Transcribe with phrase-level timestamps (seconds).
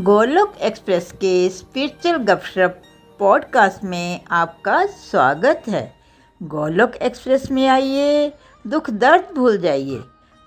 [0.00, 2.82] Golok express के spiritual गपशप
[3.18, 5.82] podcast में आपका स्वागत है।
[6.42, 8.32] गोलोक एक्सप्रेस में आइए,
[8.66, 10.00] दुख दर्द भूल जाइए।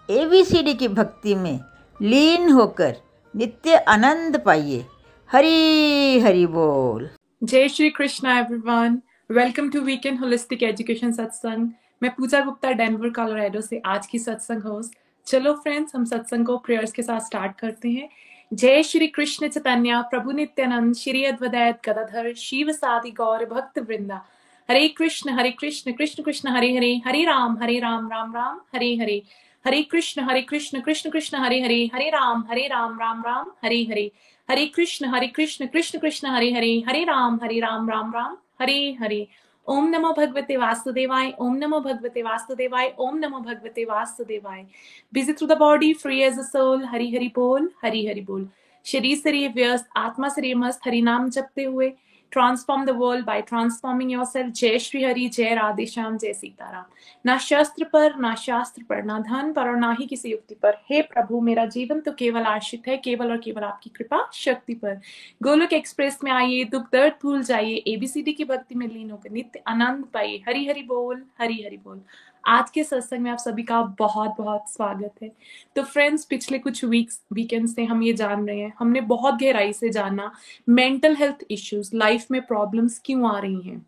[0.09, 1.59] एबीसीडी की भक्ति में
[2.01, 2.95] लीन होकर
[3.35, 4.85] नित्य आनंद पाइए।
[5.29, 7.09] हरी हरी बोल।
[7.43, 11.69] जय Shri Krishna everyone welcome to weekend holistic education सत्संग
[12.03, 16.57] मैं पूजा गुप्ता डेनवर कोलोराडो से आज की सत्संग होस्ट चलो फ्रेंड्स हम सत्संग को
[16.57, 18.09] प्रेयर्स के साथ स्टार्ट करते हैं।
[18.53, 24.25] जय श्री कृष्ण चैतन्य, प्रभु नित्यानंद, श्री अद्वैत गदाधर, शिव सादि गौर, भक्त वृंदा।
[24.69, 28.95] हरे कृष्ण हरे कृष्ण कृष्ण कृष्ण, हरे हरे हरे राम हरे राम राम राम, हरे
[28.95, 29.23] हरे।
[29.65, 33.83] हरे कृष्ण हरे कृष्ण कृष्ण कृष्ण, हरे हरे हरे राम हरे राम राम राम, हरे
[33.83, 34.11] हरे।
[34.49, 38.97] हरे कृष्ण हरे कृष्ण कृष्ण कृष्ण, हरे हरे हरे राम हरे राम राम राम, हरे
[39.01, 39.27] हरे।
[39.67, 44.65] ओम नमो भगवते वासुदेवाय, ओम नमो भगवते वासुदेवाय, ओम नमो भगवते वासुदेवाय।
[45.13, 48.49] Busy through the body free age a soul Hari Hari बोल, हरि हरि बोल।
[48.85, 51.93] शरीर ये व्यस्त, आत्मा ये मस्त, हरि नाम जपते हुए।
[52.33, 56.83] Transform world by transforming yourself जय श्री हरि जय राधे श्याम जय सीताराम
[57.25, 60.77] ना शस्त्र पर ना शास्त्र पर ना धन पर और ना ही किसी युक्ति पर
[60.91, 64.99] हे प्रभु मेरा जीवन तो केवल आश्रित है केवल और केवल आपकी कृपा शक्ति पर
[65.43, 69.63] गोलोक एक्सप्रेस में आइए दुख दर्द भूल जाइए एबीसीडी की भक्ति में लीन होकर नित्य
[69.67, 72.01] आनंद पाइए हरि हरि बोल हरि हरि बोल
[72.45, 75.31] आज के सत्संग में आप सभी का बहुत बहुत स्वागत है।
[75.75, 79.73] तो फ्रेंड्स पिछले कुछ वीक्स वीकेंड से हम ये जान रहे हैं, हमने बहुत गहराई
[79.73, 80.31] से जाना
[80.69, 83.85] मेंटल हेल्थ इश्यूज़ लाइफ में प्रॉब्लम्स क्यों आ रही हैं?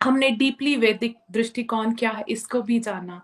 [0.00, 3.20] हमने डीपली वैदिक दृष्टिकोण क्या है, इसको भी जाना।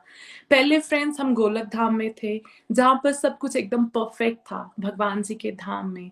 [0.50, 2.40] पहले फ्रेंड्स हम गोलक धाम में थे,
[2.72, 6.10] जहाँ पर सब कुछ एकदम परफेक्ट था, भगवान जी के धाम में।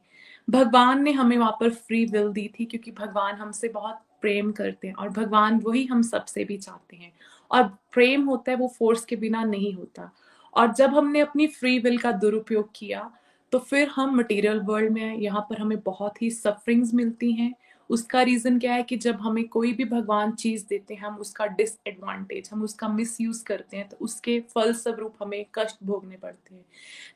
[0.48, 4.88] भगवान ने हमें वहाँ पर फ्री विल दी थी, क्योंकि भगवान हमसे बहुत प्रेम करते
[4.88, 7.12] हैं और भगवान वही हम सबसे भी चाहते हैं।
[7.50, 10.10] और प्रेम होता है वो फोर्स के बिना नहीं होता।
[10.54, 13.10] और जब हमने अपनी फ्री विल का दुरुपयोग किया
[13.52, 17.54] तो फिर हम मटेरियल वर्ल्ड में यहाँ पर हमें बहुत ही सफरिंग्स मिलती हैं।
[17.90, 21.46] उसका रीजन क्या है कि जब हमें कोई भी भगवान चीज़ देते हैं, हम उसका
[21.48, 26.54] डिसएडवांटेज हम उसका मिस यूज़ करते हैं तो उसके फल स्वरूप हमें कष्ट भोगने पड़ते
[26.54, 26.64] हैं।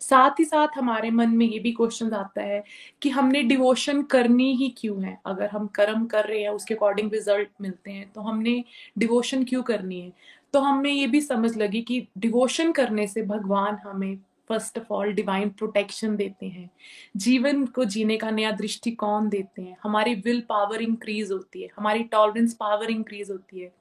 [0.01, 2.63] साथ ही साथ हमारे मन में ये भी क्वेश्चन आता है
[3.03, 5.19] कि हमने डिवोशन करनी ही क्यों है?
[5.27, 8.63] अगर हम कर्म कर रहे हैं उसके अकॉर्डिंग रिज़ल्ट मिलते हैं तो हमने
[8.99, 10.13] डिवोशन क्यों करनी है?
[10.55, 15.13] तो हमें ये भी समझ लगी कि डिवोशन करने से भगवान हमें first of all
[15.13, 16.71] divine protection देते हैं।
[17.17, 22.05] जीवन को जीने का नया दृष्टिकोण देते हैं। हमारी विल पावर इंक्रीज होती है। हमारी
[22.05, 23.73] टॉलरेंस पावर इंक्रीज होती है।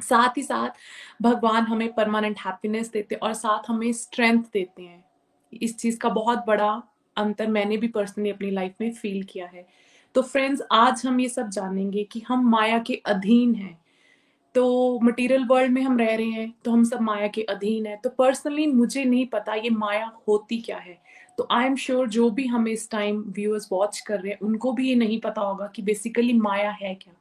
[0.00, 0.70] साथ ही साथ
[1.22, 5.04] भगवान हमें परमानेंट हैप्पीनेस देते हैं और साथ हमें स्ट्रेंथ देते हैं।
[5.62, 6.82] इस चीज़ का बहुत बड़ा
[7.16, 9.66] अंतर मैंने भी पर्सनली अपनी लाइफ में फील किया है।
[10.14, 13.80] तो फ्रेंड्स, आज हम ये सब जानेंगे कि हम माया के अधीन हैं।
[14.54, 17.96] तो मटेरियल वर्ल्ड में हम रह रहे हैं तो हम सब माया के अधीन है।
[17.96, 20.98] तो पर्सनली मुझे नहीं पता ये माया होती क्या है।
[21.38, 24.72] तो आई एम श्योर जो भी हमें इस टाइम व्यूअर्स वॉच कर रहे हैं, उनको
[24.72, 27.12] भी ये नहीं पता होगा कि बेसिकली माया है क्या।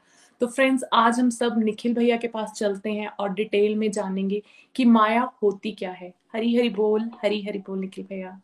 [0.41, 4.41] तो फ्रेंड्स आज हम सब निखिल भैया के पास चलते हैं और डिटेल में जानेंगे
[4.75, 8.39] कि माया होती क्या है। हरी हरी बोल, हरी हरी बोल निखिल भैया।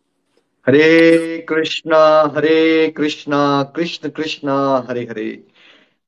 [0.68, 1.98] हरे कृष्णा
[2.36, 5.44] हरे कृष्णा, कृष्ण कृष्णा, हरे हरे।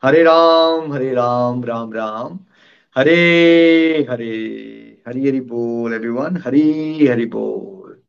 [0.04, 2.40] हरे राम हरे राम राम राम।
[2.98, 4.28] हरे हरे,
[5.08, 8.02] हरी, हरि बोल एवरीवन हरी, हरि बोल।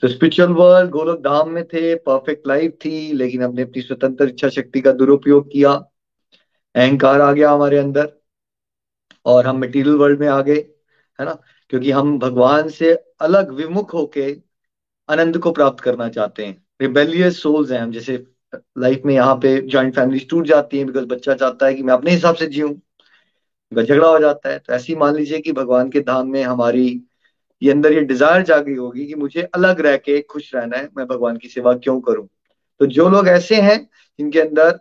[0.00, 4.48] तो स्पिरिचुअल वर्ल्ड गोलक धाम में थे परफेक्ट लाइफ थी, लेकिन हमने अपनी स्वतंत्र इच्छा
[4.48, 5.70] शक्ति का दुरुपयोग किया।
[6.74, 8.12] अहंकार आ गया हमारे अंदर,
[9.26, 10.58] और हम मटेरियल वर्ल्ड में आ गए,
[11.20, 11.38] है ना?
[11.70, 14.36] क्योंकि हम भगवान से अलग विमुख होके
[15.08, 18.26] आनंद को प्राप्त करना चाहते हैं। रिबेलियस सोल्स हैं हम, जैसे
[18.78, 21.94] लाइफ में यहाँ पे जॉइंट फैमिली टूट जाती है बिकॉज़ बच्चा चाहता है कि मैं
[21.94, 22.74] अपने हिसाब से जीऊं।
[23.72, 27.02] झगड़ा हो जाता है तो ऐसे ही मान लीजिए कि भगवान के धाम में हमारी
[27.62, 31.06] ये अंदर ये डिज़ायर जागी होगी कि मुझे अलग रह के खुश रहना है, मैं
[31.06, 32.28] भगवान की सेवा क्यों करूँ?
[32.80, 33.88] तो जो लोग ऐसे हैं,
[34.18, 34.80] जिनके अंदर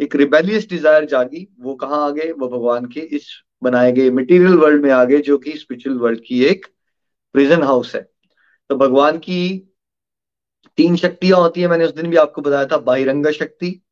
[0.00, 2.32] एक रिबेलियस डिज़ायर जागी, वो कहाँ आ गए?
[2.32, 3.28] वो भगवान के इस
[3.62, 6.66] बनाए गए मटेरियल वर्ल्ड में आ गए, जो कि स्पिरिचुअल वर्ल्ड की एक
[7.32, 8.02] प्रिजन हाउस है।
[8.70, 9.70] तो भगवान की
[10.76, 13.82] तीन शक्तियाँ होती है, मैंने उस दिन भी आपको बताया था, बाहिरंग शक्ति,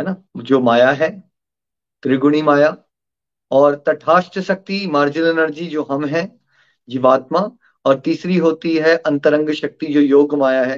[0.00, 0.24] है ना?
[0.36, 1.22] जो माया है,
[2.02, 2.83] त्रिगुणी माया
[3.54, 6.40] और तटस्थ शक्ति मार्जिनल एनर्जी जो हम हैं,
[6.88, 7.50] जीवात्मा,
[7.84, 10.76] और तीसरी होती है अंतरंग शक्ति जो योग माया है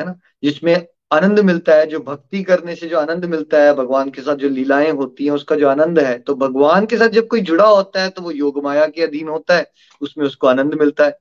[0.00, 0.14] है ना?
[0.44, 4.36] जिसमें आनंद मिलता है, जो भक्ति करने से जो आनंद मिलता है, भगवान के साथ
[4.36, 7.66] जो लीलाएँ होती हैं, उसका जो आनंद है तो भगवान के साथ जब कोई जुड़ा
[7.66, 9.70] होता है तो वो योग माया के अधीन होता है,
[10.00, 11.18] उसमें उसको आनंद मिलता है।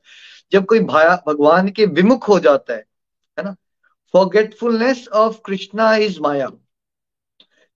[0.51, 2.85] जब कोई भाया, भगवान के विमुख हो जाता है
[3.39, 3.55] है ना?
[4.13, 6.51] Forgetfulness of Krishna is maya.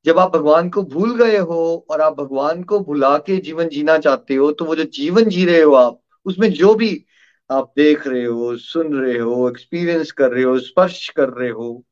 [0.08, 3.98] जब आप भगवान को भूल गए हो और आप भगवान को भुला के जीवन जीना
[3.98, 7.06] चाहते हो तो वो जो जीवन जी रहे हो आप, उसमें जो भी
[7.52, 11.86] आप देख रहे हो, सुन रहे हो एक्सपीरियंस कर रहे हो, स्पर्श कर रहे हो,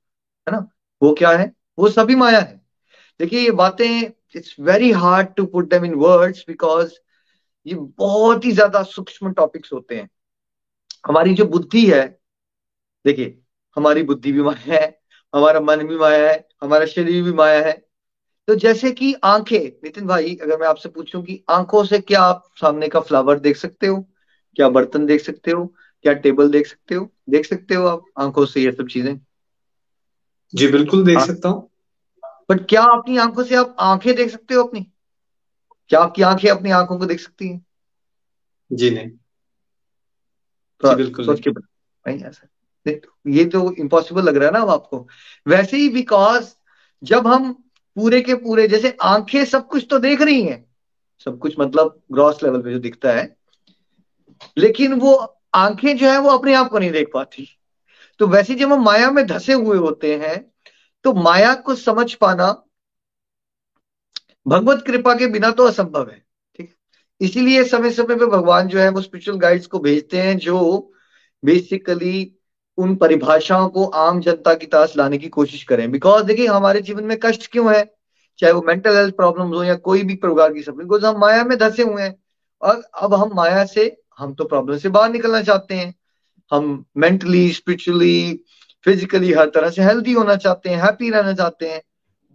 [0.50, 0.70] है ना?
[1.04, 1.52] वो क्या है?
[1.80, 2.62] वो सभी माया है।
[3.20, 6.94] देखिए, ये बातें it's very hard to put them in words because
[7.68, 10.10] ये बहुत ही ज़्यादा सूक्ष्म टॉपिक्स होते हैं।
[11.08, 12.20] हमारी जो बुद्धि है,
[13.06, 13.40] देखिए,
[13.78, 15.02] हमारी बुद्धि भी माया है,
[15.34, 17.85] हमारा मन भी माया है, हमारा शरीर भी माया है
[18.48, 22.44] तो जैसे कि आँखें नितिन भाई अगर मैं आपसे पूछूँ कि आँखों से क्या आप
[22.62, 24.06] सामने का फ्लावर देख सकते हो?
[24.56, 25.66] क्या बर्तन देख सकते हो?
[26.04, 27.10] क्या टेबल देख सकते हो?
[27.30, 29.20] देख सकते हो आप आँखों से ये सब चीज़ें?
[30.56, 31.70] जी बिल्कुल देख हाँ। सकता हूँ।
[32.52, 34.92] बट क्या अपनी आँखों से आप आँखें देख सकते हो अपनी?
[35.90, 37.66] क्या आपकी आँखें अपनी आँखों को देख सकती हैं?
[38.72, 39.10] जी नहीं।
[40.82, 42.48] तो जी बिल्कुल सोच के नहीं ऐसा।
[43.30, 45.08] ये तो इम्पॉसिबल लग रहा है ना अब आपको।
[45.48, 46.56] वैसे ही बिकॉज़
[47.04, 47.64] जब हम
[47.98, 50.64] पूरे के पूरे, जैसे आँखें सब कुछ तो देख रही हैं।
[51.28, 53.36] सब कुछ मतलब ग्रॉस लेवल पे जो दिखता है।
[54.58, 55.14] लेकिन वो
[55.56, 57.48] आँखें जो है वो अपने आप को नहीं देख पाती।
[58.20, 60.38] तो वैसे जब हम माया में धसे हुए होते हैं
[61.06, 62.52] तो माया को समझ पाना
[64.46, 66.24] भगवत कृपा के बिना तो असंभव है,
[66.60, 66.76] ठीक
[67.22, 70.94] इसीलिए समय समय पे भगवान जो है वो स्पिरिचुअल गाइड्स को भेजते हैं, जो
[71.44, 72.35] बेसिकली
[72.78, 77.04] उन परिभाषाओं को आम जनता की ताश लाने की कोशिश करें। बिकॉज़ देखिए, हमारे जीवन
[77.04, 77.96] में कष्ट क्यों है?
[78.40, 81.44] चाहे वो मेंटल हेल्थ प्रॉब्लम हो या कोई भी प्रकार की सब बिकॉज़ हम माया
[81.44, 82.16] में धसे हुए हैं।
[82.62, 85.96] और अब हम माया से, हम तो प्रॉब्लम से बाहर निकलना चाहते हैं।
[86.52, 88.40] हम मेंटली स्पिरिचुअली
[88.86, 91.82] फिजिकली हर तरह से हेल्थी होना चाहते हैं हैप्पी रहना चाहते हैं।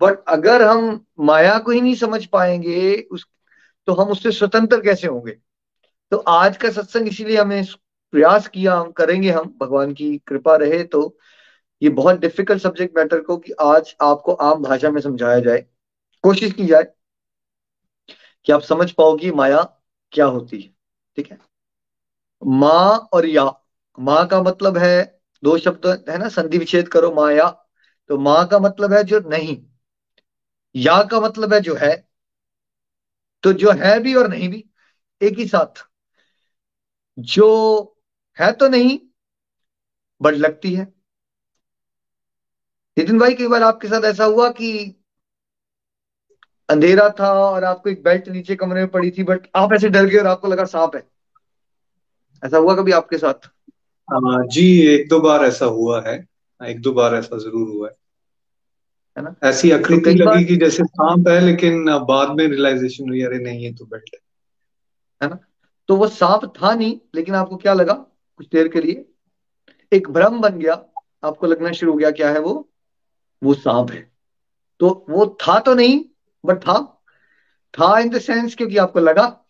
[0.03, 3.27] बट अगर हम माया को ही नहीं समझ पाएँगे, उस
[3.87, 5.37] तो हम उससे स्वतंत्र कैसे होंगे?
[6.11, 7.67] तो आज का सत्संग इसीलिए हमें
[8.13, 11.17] प्रयास किया हम, करेंगे हम, भगवान की कृपा रहे तो
[11.83, 15.65] ये बहुत डिफ़िकल्ट सब्जेक्ट मैटर को कि आज आपको आम भाषा में समझाया जाए,
[16.25, 16.85] कोशिश की जाए
[18.47, 19.63] कि आप समझ पाओगी माया
[20.13, 20.69] क्या होती है,
[21.17, 21.39] ठीक है?
[22.43, 23.45] माँ और या,
[23.99, 27.49] माँ का मतलब है, दो शब्द है ना, संधि विच्छेद करो माया
[28.11, 29.57] तो माँ का मतलब है जो नहीं,
[30.75, 31.95] या का मतलब है जो है
[33.43, 34.65] तो जो है भी और नहीं भी,
[35.21, 35.85] एक ही साथ,
[37.19, 37.47] जो
[38.41, 38.99] है तो नहीं
[40.21, 40.85] बट लगती है।
[42.97, 44.71] नितिन भाई कई बार आपके साथ ऐसा हुआ कि
[46.69, 50.05] अंधेरा था और आपको एक बेल्ट नीचे कमरे में पड़ी थी बट आप ऐसे डर
[50.05, 51.03] गए और आपको लगा सांप है?
[52.43, 53.49] ऐसा हुआ कभी आपके साथ?
[54.09, 56.15] आ, जी एक दो बार ऐसा हुआ है।
[56.61, 57.95] एक दो बार ऐसा ज़रूर हुआ है।
[59.17, 59.35] है ना?
[59.45, 63.61] ऐसी आकृति तो लगी कि जैसे सांप है लेकिन बाद में रियलाइजेशन हुई अरे नहीं
[63.61, 64.21] ये तो बेल्ट है।
[65.23, 65.39] है ना?
[65.89, 68.05] तो वो सांप था नहीं लेकिन आपको क्या लगा?
[68.41, 69.05] कुछ देर के लिए
[69.93, 70.75] एक भ्रम बन गया।
[71.25, 72.71] आपको लगना शुरू हो गया क्या है वो?
[73.43, 74.13] वो सांप है।
[74.81, 76.05] तो वो था तो नहीं
[76.45, 77.03] बट था।
[77.75, 79.45] था इन द सेंस क्योंकि आपको लगा।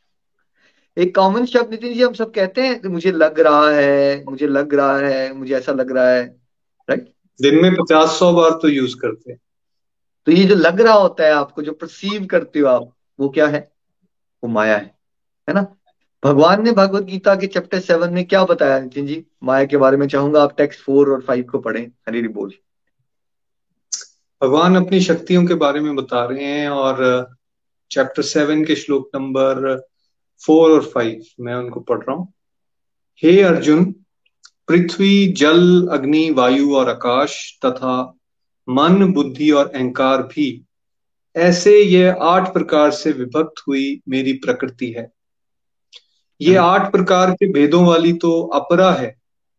[0.97, 4.75] एक कॉमन शब्द नितिन जी हम सब कहते हैं मुझे लग रहा है मुझे लग
[4.75, 6.25] रहा है मुझे ऐसा लग रहा है।
[6.91, 7.13] राइट
[7.43, 9.41] दिन में पचास सौ बार तो यूज़ करते हैं।
[10.27, 13.47] तो ये जो लग रहा होता है आपको जो परसीव करते हो आप वो क्या
[13.47, 13.73] है?
[14.45, 14.99] वो माया है।
[15.49, 15.77] है ना?
[16.25, 19.27] भगवान ने भगवत गीता के चैप्टर सेवन में क्या बताया, नितिन जी?
[19.43, 22.53] माया के बारे में चाहूँगा आप टेक्स्ट फोर और फाइव को पढ़ें। हरी बोल।
[24.43, 27.29] भगवान अपनी शक्तियों के बारे में बता रहे हैं और
[27.91, 29.87] चैप्टर सेवन के श्लोक नंबर
[30.47, 32.33] फोर और फाइव मैं उनको पढ़ रहा हूँ।
[33.23, 33.85] हे अर्जुन,
[34.69, 38.19] पृथ्वी, जल, अग्नि, वायु और आकाश तथा
[38.69, 40.65] मन, बुद्धि और अहंकार भी,
[41.37, 45.12] ऐसे ये आठ प्रकार से विभक्त हुई मेरी प्रकृति है।
[46.40, 49.16] ये। आठ प्रकार के भेदों वाली तो अपरा है,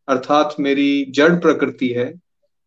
[0.07, 2.13] अर्थात मेरी जड़ प्रकृति है।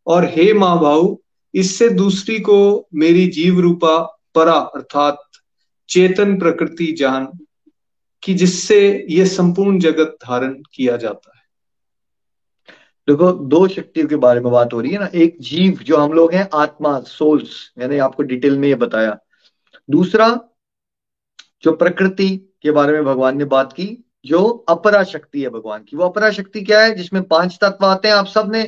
[0.07, 1.17] और हे माँ भाऊ
[1.55, 3.99] इससे दूसरी को मेरी जीव रूपा
[4.35, 5.19] परा, अर्थात
[5.89, 7.29] चेतन प्रकृति जान,
[8.23, 11.43] कि जिससे ये संपूर्ण जगत धारण किया जाता है।
[13.09, 16.13] देखो, दो शक्तियों के बारे में बात हो रही है ना। एक जीव, जो हम
[16.13, 19.19] लोग हैं, आत्मा सोल्स मैंने आपको डिटेल में ये बताया।
[19.91, 20.29] दूसरा,
[21.63, 25.97] जो प्रकृति के बारे में भगवान ने बात की, जो अपरा शक्ति है भगवान की।
[25.97, 26.95] वो अपरा शक्ति क्या है?
[26.95, 28.65] जिसमें पाँच तत्व आते हैं। आप सबने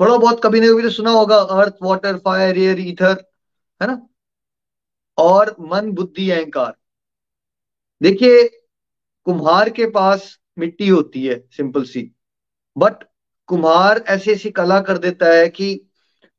[0.00, 3.16] थोड़ा बहुत कभी ना कभी तो सुना होगा earth water fire air ether
[3.82, 4.08] है ना?
[5.18, 6.74] और मन, बुद्धि, अहंकार।
[8.02, 8.48] देखिए,
[9.24, 12.10] कुम्हार के पास मिट्टी होती है सिंपल सी।
[12.78, 13.04] बट
[13.46, 15.88] कुम्हार ऐसी ऐसी कला कर देता है कि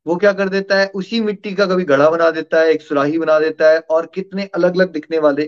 [0.06, 0.86] वो क्या कर देता है?
[0.86, 4.46] उसी मिट्टी का कभी घड़ा बना देता है, एक सुराही बना देता है और कितने
[4.46, 5.42] अलग अलग दिखने वाले,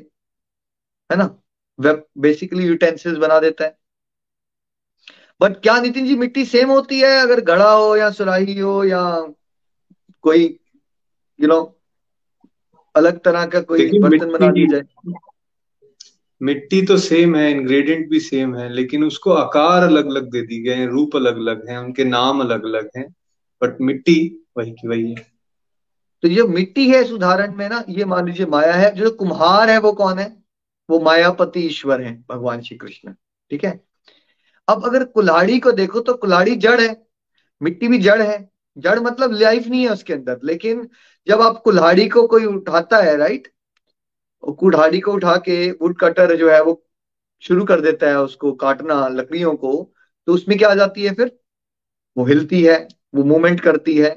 [1.13, 1.43] है ना?
[1.79, 3.79] बेसिकली यूटेंसिल्स बना देता है।
[5.41, 9.21] बट क्या नितिन जी मिट्टी सेम होती है अगर घड़ा हो या सुराही हो या
[10.23, 11.73] कोई यू you नो know,
[12.95, 14.83] अलग तरह का कोई बर्तन बना दिया जाए?
[16.43, 20.63] मिट्टी तो सेम है इंग्रेडिएंट भी सेम है लेकिन उसको आकार अलग अलग दे दी
[20.63, 23.15] गए हैं रूप अलग अलग हैं उनके नाम अलग अलग हैं
[23.63, 25.27] बट मिट्टी वही की वही है।
[26.23, 29.71] तो ये मिट्टी है इस उदाहरण में ना ये मान लीजिए माया है जो कुम्हार
[29.71, 30.46] है वो कौन है?
[30.89, 33.13] वो मायापति ईश्वर है, भगवान श्री कृष्ण।
[33.51, 33.81] ठीक है?
[34.69, 36.95] अब अगर कुल्हाड़ी को देखो तो कुल्हाड़ी जड़ है,
[37.61, 40.89] मिट्टी भी जड़ है। जड़ मतलब लाइफ नहीं है उसके अंदर, लेकिन
[41.27, 43.53] जब आप कुल्हाड़ी को कोई उठाता है राइट
[44.59, 46.83] कुल्हाड़ी को उठा के वुड कटर जो है वो
[47.43, 49.73] शुरू कर देता है उसको, काटना लकड़ियों को
[50.29, 51.39] तो उसमें क्या आ जाती है फिर?
[52.17, 52.77] वो हिलती है,
[53.15, 54.11] वो मूवमेंट करती है।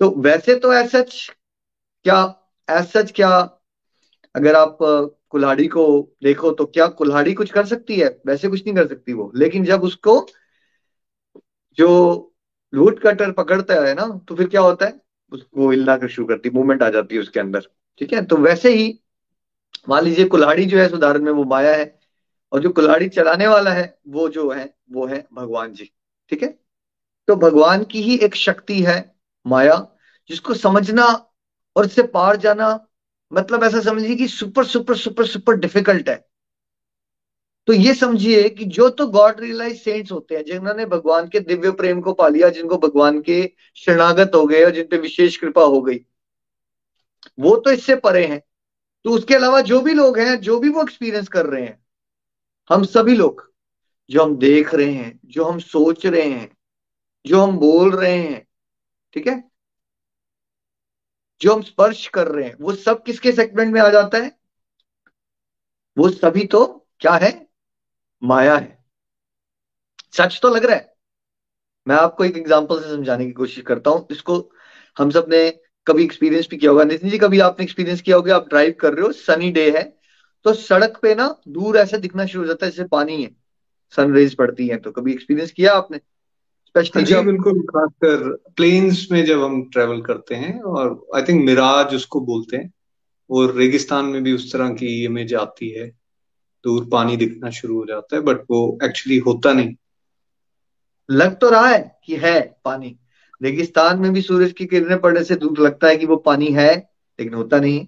[0.00, 0.92] तो वैसे तो एज
[2.04, 2.20] क्या
[2.68, 3.30] एज क्या,
[4.34, 4.78] अगर आप
[5.32, 5.86] कुल्हाड़ी को
[6.24, 8.08] देखो तो क्या कुल्हाड़ी कुछ कर सकती है?
[8.26, 10.26] वैसे कुछ नहीं कर सकती वो। लेकिन जब उसको
[11.78, 12.32] जो
[12.72, 15.00] रूट कटर पकड़ता है ना तो फिर क्या होता है?
[15.32, 17.68] उसको हिलना शुरू करती मूवमेंट आ जाती है उसके अंदर।
[17.98, 18.24] ठीक है?
[18.24, 18.98] तो वैसे ही
[19.88, 21.98] मान लीजिए कुल्हाड़ी जो है उदाहरण में वो माया है,
[22.52, 25.90] और जो कुल्हाड़ी चलाने वाला है, वो जो है, वो है भगवान जी।
[26.28, 26.48] ठीक है?
[27.28, 29.14] तो भगवान की ही एक शक्ति है
[29.46, 29.76] माया,
[30.30, 31.04] जिसको समझना
[31.76, 32.85] और इससे पार जाना
[33.32, 36.24] मतलब ऐसा समझिए कि super super super super difficult है।
[37.68, 41.70] तो ये समझिए कि जो तो गॉड रियलाइज़ सेंट्स होते हैं, जिन्होंने भगवान के दिव्य
[41.70, 45.62] प्रेम को पा लिया, जिनको भगवान के शरणागत हो गए और जिन पे विशेष कृपा
[45.62, 45.98] हो गई,
[47.40, 48.42] वो तो इससे परे हैं।
[49.04, 51.84] तो उसके अलावा जो भी लोग हैं, जो भी वो एक्सपीरियंस कर रहे हैं,
[52.70, 53.52] हम सभी लोग,
[54.10, 56.56] जो हम देख रहे हैं, जो हम सोच रहे हैं,
[57.26, 58.46] जो हम बोल रहे हैं,
[59.14, 59.55] ठीक है?
[61.40, 64.32] जो हम स्पर्श कर रहे हैं, वो सब किसके सेगमेंट में आ जाता है?
[65.96, 66.64] वो सभी तो
[67.00, 67.46] क्या है?
[68.22, 68.84] माया है।
[70.12, 70.94] सच तो लग रहा है।
[71.88, 74.38] मैं आपको एक एग्जांपल से समझाने की कोशिश करता हूँ। इसको
[74.96, 75.50] हम सबने
[75.86, 78.36] कभी एक्सपीरियंस भी किया होगा। नितिन जी, कभी आपने एक्सपीरियंस किया होगा?
[78.36, 79.82] आप ड्राइव कर रहे हो सनी डे है
[80.44, 83.30] तो सड़क पे ना दूर ऐसे दिखना शुरू हो जाता है जैसे पानी है।
[83.96, 86.00] सनरेज पड़ती है तो कभी एक्सपीरियंस किया आपने?
[86.84, 91.94] स्पेशली जब बिल्कुल खासकर प्लेन्स में जब हम ट्रेवल करते हैं और आई थिंक मिराज
[91.94, 92.72] उसको बोलते हैं।
[93.30, 95.88] वो रेगिस्तान में भी उस तरह की इमेज आती है।
[96.64, 99.74] दूर पानी दिखना शुरू हो जाता है बट वो एक्चुअली होता नहीं।
[101.10, 102.98] लग तो रहा है कि है पानी।
[103.42, 106.90] रेगिस्तान में भी सूरज की किरणें पड़ने से दूर लगता है कि वो पानी है
[107.20, 107.86] लेकिन होता नहीं।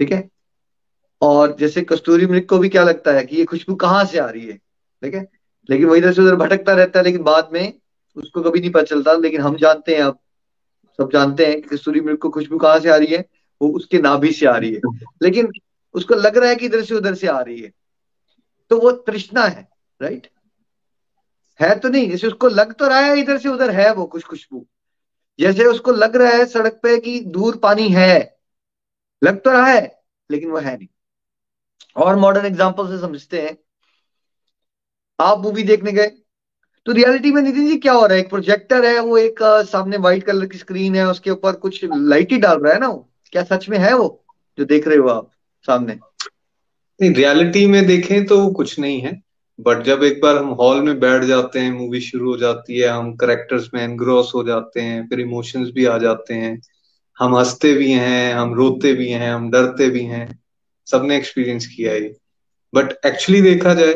[0.00, 0.28] ठीक है?
[1.22, 4.26] और जैसे कस्तूरी मृग को भी क्या लगता है कि ये खुशबू कहाँ से आ
[4.26, 4.56] रही है?
[5.02, 5.28] ठीक है?
[5.70, 7.72] लेकिन वो इधर से उधर भटकता रहता है लेकिन बाद में
[8.16, 10.18] उसको कभी नहीं पता चलता, लेकिन हम जानते हैं अब,
[10.98, 13.24] सब जानते हैं कि कस्तूरी मृग को खुशबू कहाँ से आ रही है,
[13.60, 14.80] वो उसके नाभि से आ रही है।
[15.22, 15.50] लेकिन
[15.94, 17.72] उसको लग रहा है कि इधर से उधर से आ रही है।
[18.70, 19.68] तो वो तृष्णा है
[20.00, 20.28] राइट
[21.60, 24.22] है तो नहीं, जैसे उसको लग तो रहा है इधर से उधर है वो कुछ
[24.24, 24.64] खुशबू।
[25.38, 28.38] जैसे उसको लग रहा है सड़क पे कि दूर पानी है,
[29.22, 30.88] लग तो रहा है, लेकिन वो है नहीं।
[31.96, 33.56] और मॉडर्न एग्ज़ाम्पल से समझते हैं।
[35.18, 36.10] आप मूवी देखने गए
[36.86, 38.20] तो रियलिटी में नितिन जी क्या हो रहा है?
[38.20, 42.32] एक प्रोजेक्टर है, वो एक सामने व्हाइट कलर की स्क्रीन है, उसके ऊपर कुछ लाइट
[42.32, 43.08] ही डाल रहा है ना वो?
[43.32, 44.24] क्या सच में है वो,
[44.58, 45.30] जो देख रहे हो आप
[45.62, 45.94] सामने?
[47.00, 49.22] नहीं रियलिटी में देखें तो कुछ नहीं है
[49.60, 52.88] बट जब एक बार हम हॉल में बैठ जाते हैं मूवी शुरू हो जाती है,
[52.88, 56.60] हम करेक्टर्स में एनग्रोस हो जाते हैं, फिर इमोशंस भी आ जाते हैं,
[57.18, 60.38] हम हँसते भी हैं, हम रोते भी हैं, हम डरते भी हैं,
[60.86, 62.00] सबने एक्सपीरियंस किया है
[62.74, 63.94] बट एक्चुअली देखा जाए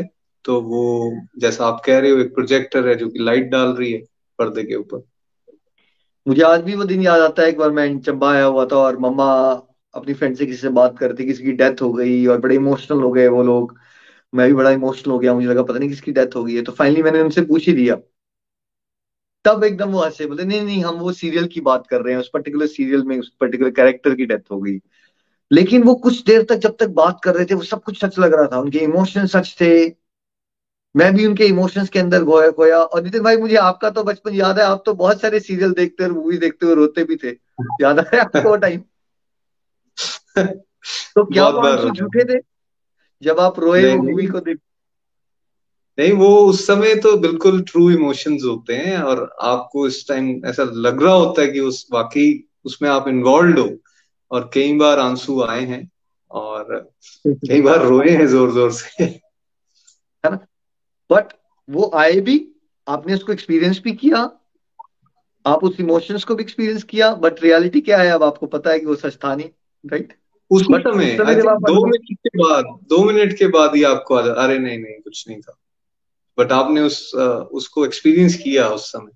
[0.49, 3.93] तो वो, जैसा आप कह रहे हो, एक प्रोजेक्टर है जो कि लाइट डाल रही
[3.93, 3.99] है
[4.38, 5.02] पर्दे के ऊपर।
[6.28, 8.76] मुझे आज भी वो दिन याद आता है, एक बार मैं चंबा आया हुआ था
[8.76, 9.50] और मम्मा
[9.95, 12.99] अपनी फ्रेंड से किसी से बात करती किसी की डेथ हो गई और बड़े इमोशनल
[12.99, 13.78] हो गए वो लोग।
[14.35, 16.62] मैं भी बड़ा इमोशनल हो गया, मुझे लगा पता नहीं किसकी डेथ हो गई है।
[16.62, 17.97] तो फाइनली मैंने उनसे पूछ ही दिया
[19.45, 22.21] तब एकदम वो हंसे, बोले, नहीं नहीं, हम वो सीरियल की बात कर रहे हैं,
[22.21, 24.78] उस पर्टिकुलर सीरियल में उस पर्टिकुलर कैरेक्टर की डेथ हो गई।
[25.52, 28.19] लेकिन वो कुछ देर तक जब तक बात कर रहे थे, वो सब कुछ सच
[28.19, 30.07] लग रहा था। उनके इमोशन सच थे।
[30.97, 34.35] मैं भी उनके इमोशंस के अंदर गोया खोया और नितिन भाई मुझे आपका तो बचपन
[34.35, 37.30] याद है आप तो बहुत सारे सीरियल देखते और मूवी देखते हुए रोते भी थे।
[37.83, 38.80] याद है आपको टाइम
[41.14, 41.50] तो क्या
[41.90, 42.40] झूठे थे?
[43.23, 44.59] जब आप रोए मूवी को देख
[45.99, 50.62] नहीं वो उस समय तो बिल्कुल ट्रू इमोशंस होते हैं और आपको इस टाइम ऐसा
[50.62, 53.71] लग रहा होता है कि उस वाकई उसमें आप इन्वॉल्व हो
[54.30, 55.90] और कई बार आँसू आए हैं
[56.30, 56.90] और
[57.26, 59.21] कई बार रोए हैं ज़ोर ज़ोर से। है
[60.25, 60.38] ना?
[61.10, 61.32] बट
[61.70, 62.52] वो आए भी
[62.88, 64.18] आपने उसको एक्सपीरियंस भी किया
[65.46, 68.80] आप उस इमोशंस को भी एक्सपीरियंस किया बट रियलिटी क्या है अब आपको पता है
[68.80, 69.50] कि वो सच था नहीं
[69.86, 70.18] राइट
[70.50, 75.00] उस समय दो मिनट के बाद दो मिनट के बाद ही आपको अरे नहीं नहीं
[75.00, 75.58] कुछ नहीं था।
[76.38, 77.14] बट आपने उस
[77.52, 79.12] उसको एक्सपीरियंस किया उस समय।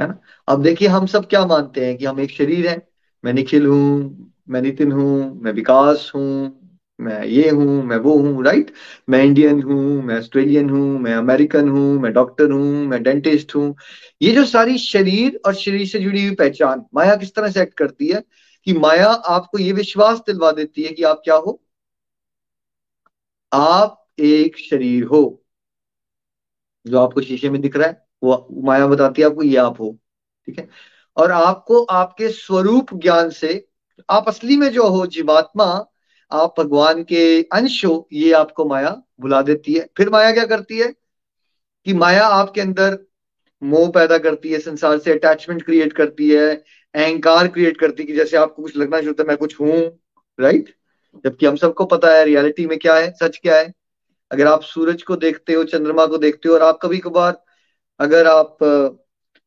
[0.00, 0.18] है ना?
[0.48, 2.88] अब देखिए हम सब क्या मानते हैं कि हम एक शरीर है।
[3.24, 6.57] मैं निखिल हूँ मैं नितिन हूँ मैं विकास हूँ
[7.00, 8.72] मैं ये हूँ, मैं वो हूँ राइट
[9.08, 13.74] मैं इंडियन हूँ, मैं ऑस्ट्रेलियन हूँ, मैं अमेरिकन हूँ, मैं डॉक्टर हूँ, मैं डेंटिस्ट हूँ।
[14.22, 17.74] ये जो सारी शरीर और शरीर से जुड़ी हुई पहचान, माया किस तरह से एक्ट
[17.74, 18.22] करती है
[18.66, 21.62] कि माया आपको ये विश्वास दिलवा देती है कि आप क्या हो?
[23.52, 25.44] आप एक शरीर हो।
[26.86, 29.98] जो आपको शीशे में दिख रहा है, वो माया बताती है आपको ये आप हो,
[30.48, 30.68] ठीक है?
[31.16, 33.68] और आपको आपके स्वरूप ज्ञान से,
[34.10, 35.86] आप असली में जो हो, जीवात्मा
[36.32, 40.78] आप भगवान के अंश हो, ये आपको माया भुला देती है। फिर माया क्या करती
[40.78, 40.94] है?
[41.84, 42.98] कि माया आपके अंदर
[43.62, 48.14] मोह पैदा करती है, संसार से अटैचमेंट क्रिएट करती है, अहंकार क्रिएट करती है कि
[48.14, 50.00] जैसे आपको कुछ लगना शुरू है, मैं कुछ हूँ
[50.40, 50.76] राइट
[51.24, 53.74] जबकि हम सबको पता है रियलिटी में क्या है, सच क्या है।
[54.32, 57.42] अगर आप सूरज को देखते हो, चंद्रमा को देखते हो और आप कभी कभार
[58.00, 58.58] अगर आप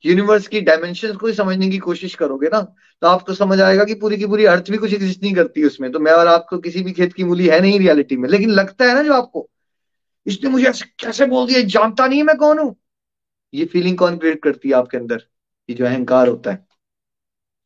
[0.06, 2.62] यूनिवर्स की डायमेंशन को ही समझने की कोशिश करोगे ना
[3.02, 5.92] तो आपको समझ आएगा कि पूरी की पूरी अर्थ भी कुछ एग्जिस्ट नहीं करती उसमें।
[5.92, 8.86] तो मैं और आपको किसी भी खेत की मूली है नहीं रियलिटी में। लेकिन लगता
[8.86, 9.48] है ना जो आपको,
[10.26, 12.76] इसने मुझे कैसे बोल दिया, जानता नहीं है मैं कौन हूँ।
[13.54, 15.24] ये फीलिंग कौन क्रिएट करती है आपके अंदर?
[15.70, 16.66] ये जो अहंकार होता है,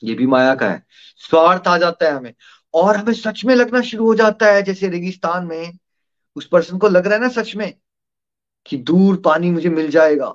[0.04, 0.84] ये भी माया का है।
[1.22, 2.34] स्वार्थ आ जाता है हमें।
[2.74, 5.77] और हमें सच में लगना शुरू हो जाता है। जैसे रेगिस्तान में
[6.36, 7.74] उस पर्सन को लग रहा है ना सच में,
[8.65, 10.34] कि दूर पानी मुझे मिल जाएगा।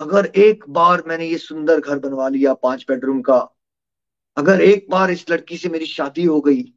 [0.00, 3.56] अगर एक बार मैंने ये सुंदर घर बनवा लिया पाँच बेडरूम का,
[4.36, 6.74] अगर एक बार इस लड़की से मेरी शादी हो गई,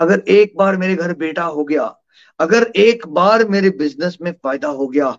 [0.00, 1.98] अगर एक बार मेरे घर बेटा हो गया,
[2.40, 5.18] अगर एक बार मेरे बिज़नेस में फ़ायदा हो गया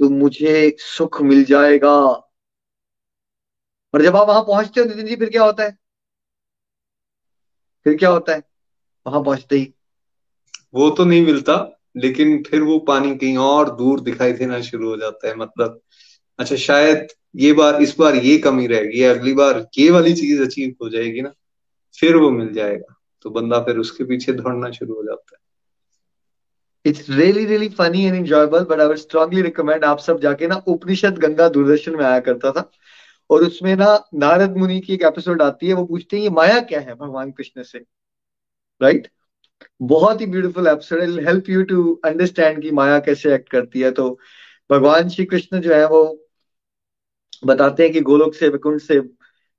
[0.00, 2.28] तो मुझे सुख मिल जाएगा।
[3.94, 5.76] और जब आप वहाँ पहुँचते हो, नितिन जी, फिर क्या होता है?
[7.84, 8.42] फिर क्या होता है?
[9.06, 9.74] वहाँ पहुँचते ही।
[10.74, 14.96] वो तो नहीं मिलता, लेकिन फिर वो पानी कहीं और दूर दिखाई देना शुरू हो
[14.96, 15.80] जाता है मतलब
[16.38, 20.74] अच्छा शायद ये बार, इस बार ये कमी रहेगी, अगली बार ये वाली चीज़ अचीव
[20.82, 21.32] हो जाएगी ना,
[21.96, 25.40] फिर वो मिल जाएगा। तो बंदा फिर उसके पीछे दौड़ना शुरू हो जाता है।
[26.84, 31.18] It's really really funny and enjoyable but I strongly recommend आप सब जाके ना उपनिषद
[31.18, 32.70] गंगा दूरदर्शन में आया करता था,
[33.30, 36.60] और उसमें ना नारद मुनि की एक एपिसोड आती है, वो पूछते हैं, ये माया
[36.60, 37.78] क्या है भगवान कृष्ण से?
[38.80, 39.12] Right right?
[39.82, 44.18] बहुत ही beautiful episode help you to understand कि माया कैसे एक्ट करती है। तो
[44.70, 46.21] भगवान श्री कृष्ण जो है, वो
[47.42, 49.02] बताते हैं कि गोलोक से विकुंठ से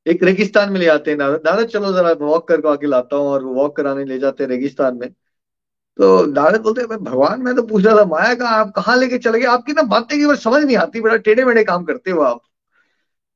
[0.06, 3.28] एक रेगिस्तान में ले आते हैं। नारद नारद चलो जरा वॉक करके आके लाता हूँ
[3.28, 5.10] और वॉक कराने ले जाते हैं रेगिस्तान में।
[6.00, 9.17] तो नारद बोलते हैं भगवान, मैं तो पूछ रहा था, माया का आप कहाँ लेके
[9.17, 9.46] चले गए?
[9.46, 12.41] आपकी ना बातें की बार समझ नहीं आती, बड़ा टेढ़े मेढ़े काम करते हो आप।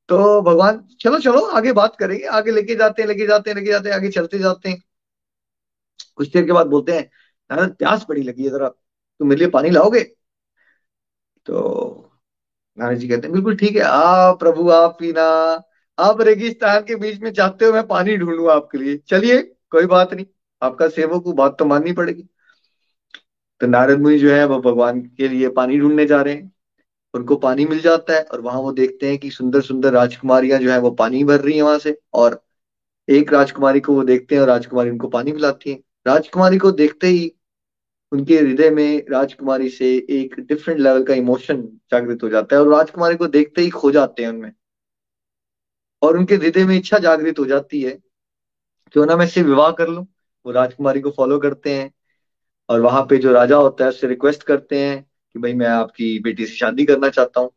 [0.08, 3.70] तो भगवान, चलो चलो, आगे बात करेंगे, आगे लेके जाते हैं, लेके जाते हैं, लेके
[3.70, 4.82] जाते हैं, आगे चलते जाते हैं।
[6.16, 7.10] कुछ देर के बाद बोलते हैं
[7.50, 10.00] नारद प्यास बड़ी लगी है जरा, तुम मेरे लिए पानी लाओगे?
[11.46, 12.07] तो
[12.78, 15.22] नारद जी कहते हैं, बिल्कुल ठीक है। आ, प्रभु, आप पीना
[15.98, 20.14] आप रेगिस्तान के बीच में चाहते हो, मैं पानी ढूंढूं आपके लिए। चलिए, कोई बात
[20.14, 20.26] नहीं।
[20.62, 22.28] आपका सेवक को बात तो माननी पड़ेगी।
[23.60, 26.52] तो नारद मुनि जो है, वो भगवान के लिए पानी ढूँढने जा रहे हैं।
[27.14, 30.70] उनको पानी मिल जाता है और वहाँ वो देखते हैं कि सुंदर सुंदर राजकुमारियाँ जो
[30.72, 32.40] है, वो पानी भर रही है वहाँ से। और
[33.08, 37.06] एक राजकुमारी को वो देखते हैं और राजकुमारी उनको पानी पिलाती है। राजकुमारी को देखते
[37.06, 37.32] ही
[38.12, 42.68] उनके हृदय में राजकुमारी से एक डिफरेंट लेवल का इमोशन जागृत हो जाता है और
[42.68, 44.52] राजकुमारी को देखते ही खो जाते हैं उनमें।
[46.02, 47.98] और उनके हृदय में इच्छा जागृत हो जाती है
[48.94, 50.06] क्यों ना मैं इससे विवाह कर लूँ।
[50.46, 51.90] वो राजकुमारी को फॉलो करते हैं
[52.68, 56.18] और वहाँ पे जो राजा होता है, उससे रिक्वेस्ट करते हैं कि भाई मैं आपकी
[56.18, 57.50] बेटी से शादी करना चाहता हूँ।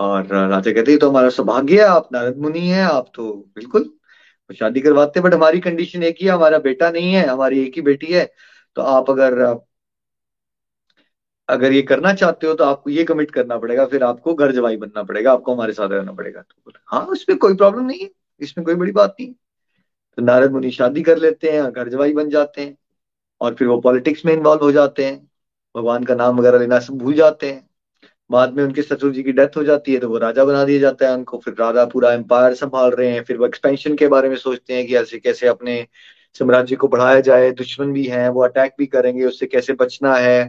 [0.00, 3.90] और राजा कहते हैं तो हमारा सौभाग्य है, आप नारद मुनि है, आप तो बिल्कुल
[4.50, 7.76] शादी करवाते हैं बट हमारी कंडीशन एक ही है, हमारा बेटा नहीं है, हमारी एक
[7.76, 8.24] ही बेटी है।
[8.76, 9.42] तो आप अगर
[11.48, 14.76] अगर ये करना चाहते हो तो आपको ये कमिट करना पड़ेगा, फिर आपको घर जवाई
[14.76, 18.10] बनना पड़ेगा, आपको हमारे साथ रहना पड़ेगा। तो हाँ इसमें कोई प्रॉब्लम नहीं है,
[18.40, 19.32] इसमें कोई बड़ी बात नहीं।
[20.18, 22.76] तो नारद मुनि शादी कर लेते हैं घर जवाई बन जाते हैं,
[23.40, 25.18] और फिर वो पॉलिटिक्स में इन्वॉल्व हो जाते हैं।
[25.74, 27.68] भगवान का नाम वगैरह लेना सब भूल जाते हैं।
[28.30, 30.80] बाद में उनके ससुर जी की डेथ हो जाती है तो वो राजा बना दिया
[30.80, 34.28] जाता है उनको। फिर राजा पूरा एम्पायर संभाल रहे हैं, फिर वो एक्सपेंशन के बारे
[34.28, 35.86] में सोचते हैं कि ऐसे कैसे अपने
[36.38, 40.48] साम्राज्य को बढ़ाया जाए, दुश्मन भी हैं, वो अटैक भी करेंगे, उससे कैसे बचना है?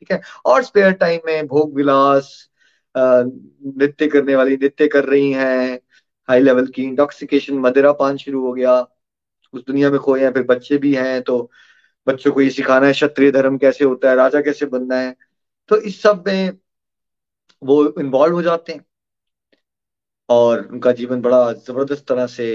[0.00, 0.20] ठीक है?
[0.46, 2.48] और स्पेयर टाइम में भोग विलास
[2.94, 5.78] नृत्य करने वाली नृत्य कर रही हैं।
[6.28, 8.80] हाई लेवल की इंटॉक्सिकेशन मदिरा पान शुरू हो गया।
[9.54, 11.50] उस दुनिया में खोए हैं, फिर बच्चे भी हैं तो
[12.06, 15.14] बच्चों को ये सिखाना है, क्षत्रिय धर्म कैसे होता है, राजा कैसे बनना है?
[15.68, 16.58] तो इस सब में
[17.62, 18.84] वो इन्वॉल्व हो जाते हैं।
[20.28, 22.46] और उनका जीवन बड़ा ज़बरदस्त तरह से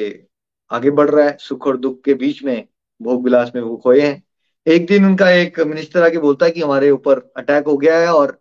[0.72, 2.68] आगे बढ़ रहा है, सुख और दुख के बीच में।
[3.02, 4.22] भोग विलास में वो खोए हैं।
[4.68, 8.14] एक दिन उनका एक मिनिस्टर आके बोलता है कि हमारे ऊपर अटैक हो गया है
[8.14, 8.40] और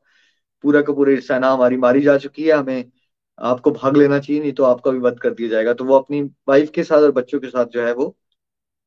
[0.64, 2.90] पूरा का पूरी सेना हमारी मारी जा चुकी है, हमें
[3.38, 6.22] आपको भाग लेना चाहिए, नहीं तो आपका भी वध कर दिया जाएगा। तो वो अपनी
[6.48, 8.16] वाइफ के साथ और बच्चों के साथ जो है वो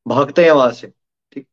[0.06, 0.92] भागते हैं वहाँ से,
[1.32, 1.46] ठीक।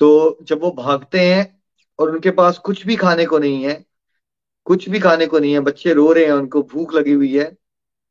[0.00, 1.62] तो जब वो भागते हैं
[1.98, 3.84] और उनके पास कुछ भी खाने को नहीं है,
[4.66, 7.44] कुछ भी खाने को नहीं है, बच्चे रो रहे हैं, उनको भूख लगी हुई है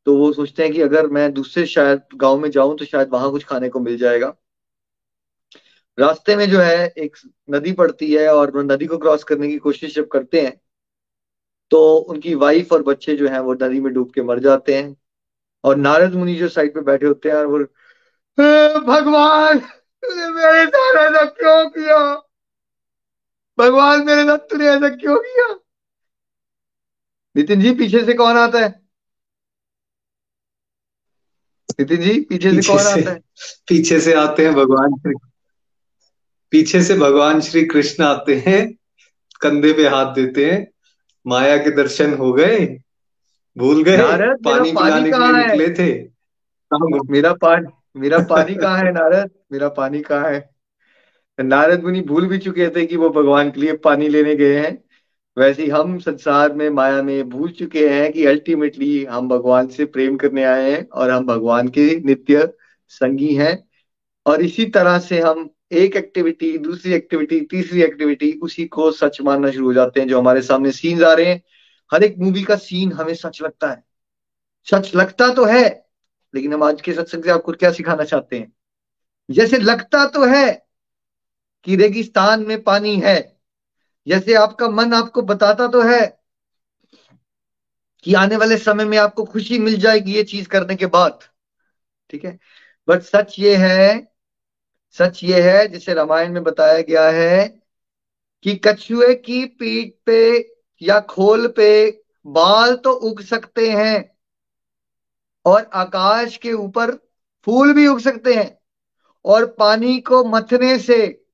[0.07, 3.31] तो वो सोचते हैं कि अगर मैं दूसरे शायद गाँव में जाऊँ तो शायद वहाँ
[3.31, 4.33] कुछ खाने को मिल जाएगा।
[5.97, 7.17] रास्ते में जो है एक
[7.49, 10.59] नदी पड़ती है और वो नदी को क्रॉस करने की कोशिश जब करते हैं
[11.71, 14.95] तो उनकी वाइफ और बच्चे जो हैं वो नदी में डूब के मर जाते हैं।
[15.63, 17.57] और नारद मुनि जो साइड पे बैठे होते हैं और वो
[18.81, 21.97] भगवान तूने मेरे साथ ऐसा क्यों किया?
[23.57, 25.47] भगवान मेरे साथ तूने ऐसा क्यों किया?
[27.35, 28.69] नितिन जी पीछे से कौन आता है?
[31.79, 33.19] नितिन जी पीछे से कौन आता है?
[33.69, 34.93] पीछे से आते हैं भगवान।
[36.51, 38.73] पीछे से भगवान श्री कृष्ण आते हैं
[39.41, 40.67] कंधे पे हाथ देते हैं
[41.27, 42.77] माया के दर्शन हो गए
[43.57, 43.97] भूल गए
[44.45, 45.57] पानी पिलाने के लिए है?
[45.57, 46.09] निकले थे।
[47.11, 49.29] मेरा पानी मेरा पानी कहाँ है नारद?
[49.51, 50.49] मेरा पानी कहाँ है?
[51.39, 54.83] नारद मुनि भूल भी चुके थे कि वो भगवान के लिए पानी लेने गए हैं।
[55.37, 60.17] वैसे हम संसार में माया में भूल चुके हैं कि अल्टीमेटली हम भगवान से प्रेम
[60.17, 62.53] करने आए हैं और हम भगवान के नित्य
[62.87, 63.69] संगी हैं।
[64.25, 69.51] और इसी तरह से हम एक एक्टिविटी दूसरी एक्टिविटी तीसरी एक्टिविटी उसी को सच मानना
[69.51, 71.41] शुरू हो जाते हैं जो हमारे सामने सीन आ रहे हैं।
[71.93, 73.83] हर एक मूवी का सीन हमें सच लगता है।
[74.71, 75.89] सच लगता तो है,
[76.35, 78.53] लेकिन हम आज के सत्संग से आपको क्या सिखाना चाहते हैं?
[79.31, 80.67] जैसे लगता तो है
[81.63, 83.37] कि रेगिस्तान में पानी है,
[84.07, 86.21] जैसे आपका मन आपको बताता तो है
[88.03, 91.19] कि आने वाले समय में आपको खुशी मिल जाएगी ये चीज़ करने के बाद।
[92.09, 92.39] ठीक है?
[92.87, 94.10] बट सच ये है
[94.91, 97.61] सच ये है, जिसे रामायण में बताया गया है,
[98.43, 100.51] कि कछुए की पीठ पे
[100.81, 104.17] या खोल पे बाल तो उग सकते हैं
[105.45, 106.91] और आकाश के ऊपर
[107.45, 108.59] फूल भी उग सकते हैं।
[109.25, 111.25] और पानी को मथने से,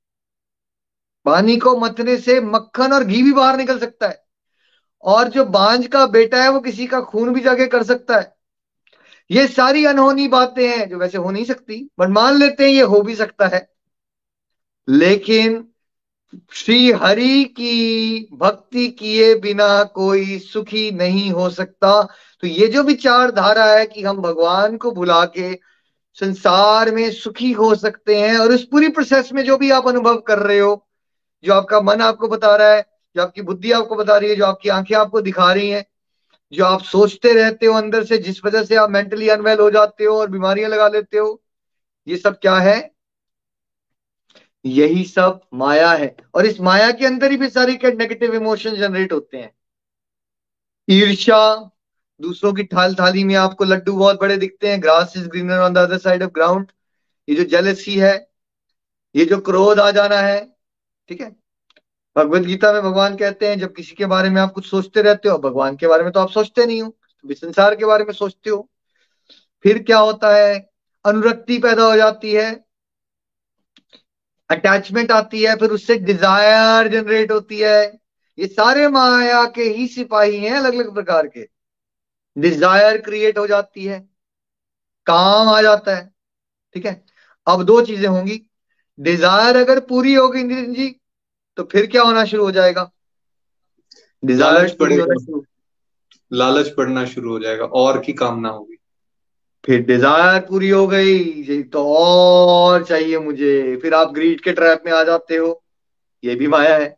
[1.25, 4.25] पानी को मथने से मक्खन और घी भी बाहर निकल सकता है।
[5.03, 8.36] और जो बांझ का बेटा है, वो किसी का खून भी जाके कर सकता है।
[9.31, 12.81] ये सारी अनहोनी बातें हैं जो वैसे हो नहीं सकती, बट मान लेते हैं ये
[12.81, 13.69] हो भी सकता है।
[14.89, 15.67] लेकिन
[16.51, 22.07] श्री हरि की भक्ति किए बिना कोई सुखी नहीं हो सकता।
[22.41, 25.59] तो ये जो विचारधारा है कि हम भगवान को भुला के
[26.13, 30.17] संसार में सुखी हो सकते हैं और उस पूरी प्रोसेस में जो भी आप अनुभव
[30.17, 30.87] कर रहे हो,
[31.43, 32.85] जो आपका मन आपको बता रहा है,
[33.15, 35.85] जो आपकी बुद्धि आपको बता रही है, जो आपकी आँखें आपको दिखा रही हैं
[36.53, 40.03] जो आप सोचते रहते हो अंदर से, जिस वजह से आप मेंटली अनवेल हो जाते
[40.03, 41.41] हो और बीमारियाँ लगा लेते हो,
[42.07, 42.77] ये सब क्या है?
[44.65, 49.13] यही सब माया है। और इस माया के अंदर ही भी सारे नेगेटिव इमोशन जनरेट
[49.13, 49.51] होते हैं।
[50.89, 51.71] ईर्ष्या,
[52.21, 55.73] दूसरों की थाल थाली में आपको लड्डू बहुत बड़े दिखते हैं grass is greener on
[55.73, 56.71] the other side of ground
[57.29, 58.29] ये जो जेलसी है,
[59.15, 60.39] ये जो क्रोध आ जाना है,
[61.09, 61.35] ठीक है?
[62.17, 65.29] भगवत गीता में भगवान कहते हैं, जब किसी के बारे में आप कुछ सोचते रहते
[65.29, 66.89] हो भगवान के बारे में तो आप सोचते नहीं हो
[67.25, 68.67] तो संसार के बारे में सोचते हो।
[69.65, 70.57] फिर क्या होता है?
[71.05, 72.51] अनुरक्ति पैदा हो जाती है
[74.49, 77.85] अटैचमेंट आती है, फिर उससे डिज़ायर जनरेट होती है।
[78.37, 81.47] ये सारे माया के ही सिपाही हैं अलग अलग प्रकार के।
[82.35, 83.99] डिज़ायर क्रिएट हो जाती है,
[85.07, 86.09] काम आ जाता है,
[86.75, 87.03] ठीक है?
[87.47, 88.41] अब दो चीज़ें होंगी।
[88.99, 90.87] डिज़ायर अगर पूरी होगी नितिन जी
[91.57, 92.89] तो फिर क्या होना शुरू हो जाएगा?
[94.23, 95.43] डिज़ायर लालच शुरू।
[96.31, 98.75] लालच बढ़ना शुरू हो जाएगा और की कामना होगी।
[99.63, 104.91] फिर डिज़ायर पूरी हो गई तो और चाहिए मुझे। फिर आप ग्रीड के ट्रैप में
[104.93, 105.61] आ जाते हो
[106.23, 106.95] ये भी माया है।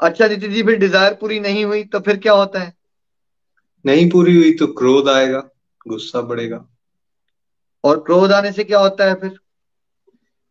[0.00, 2.72] अच्छा नितिन जी फिर डिज़ायर पूरी नहीं हुई तो फिर क्या होता है?
[3.84, 5.48] नहीं पूरी हुई तो क्रोध आएगा
[5.86, 6.64] गुस्सा बढ़ेगा।
[7.84, 9.38] और क्रोध आने से क्या होता है फिर?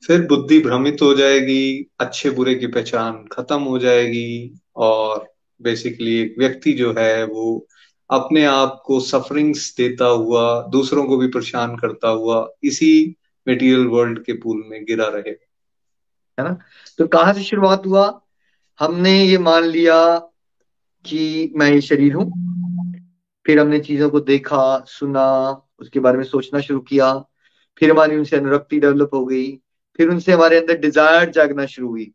[0.08, 6.36] फिर बुद्धि भ्रमित हो जाएगी, अच्छे बुरे की पहचान खत्म हो जाएगी और बेसिकली एक
[6.39, 7.68] व्यक्ति जो है वो
[8.10, 13.16] अपने आप को सफरिंग्स देता हुआ, दूसरों को भी परेशान करता हुआ इसी
[13.48, 15.32] मेटीरियल वर्ल्ड के पूल में गिरा रहे।
[16.39, 16.58] है ना?
[16.98, 18.22] तो कहाँ से शुरुआत हुआ?
[18.80, 20.18] हमने ये मान लिया
[21.06, 22.32] कि मैं ये शरीर हूँ।
[23.46, 27.26] फिर हमने चीज़ों को देखा, सुना, उसके बारे में सोचना शुरू किया।
[27.78, 29.60] फिर हमारी उनसे अनुरक्ति डेवलप हो गई।
[30.00, 32.12] फिर उनसे हमारे अंदर डिज़ायर जागना शुरू हुई,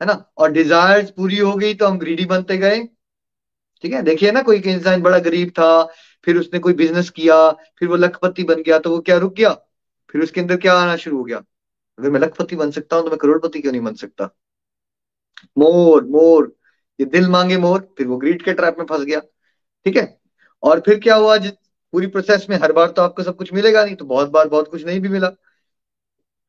[0.00, 0.12] है ना?
[0.38, 2.78] और डिजायर्स पूरी हो गई तो हम ग्रीडी बनते गए।
[3.84, 4.02] ठीक है?
[4.02, 5.82] देखिए ना, कोई इंसान बड़ा गरीब था,
[6.26, 9.52] फिर उसने कोई बिज़नेस किया, फिर वो लखपति बन गया तो वो क्या रुक गया?
[10.14, 11.42] फिर उसके अंदर क्या आना शुरू हो गया?
[11.98, 14.28] अगर मैं लखपति बन सकता हूँ तो मैं करोड़पति क्यों नहीं बन सकता?
[15.58, 16.52] मोर मोर,
[16.98, 19.20] ये दिल मांगे मोर, फिर वो ग्रीड के ट्रैप में फंस गया।
[19.86, 20.06] ठीक है?
[20.62, 21.36] और फिर क्या हुआ?
[21.38, 24.70] पूरी प्रोसेस में हर बार तो आपको सब कुछ मिलेगा नहीं तो बहुत बार बहुत
[24.70, 25.28] कुछ नहीं भी मिला।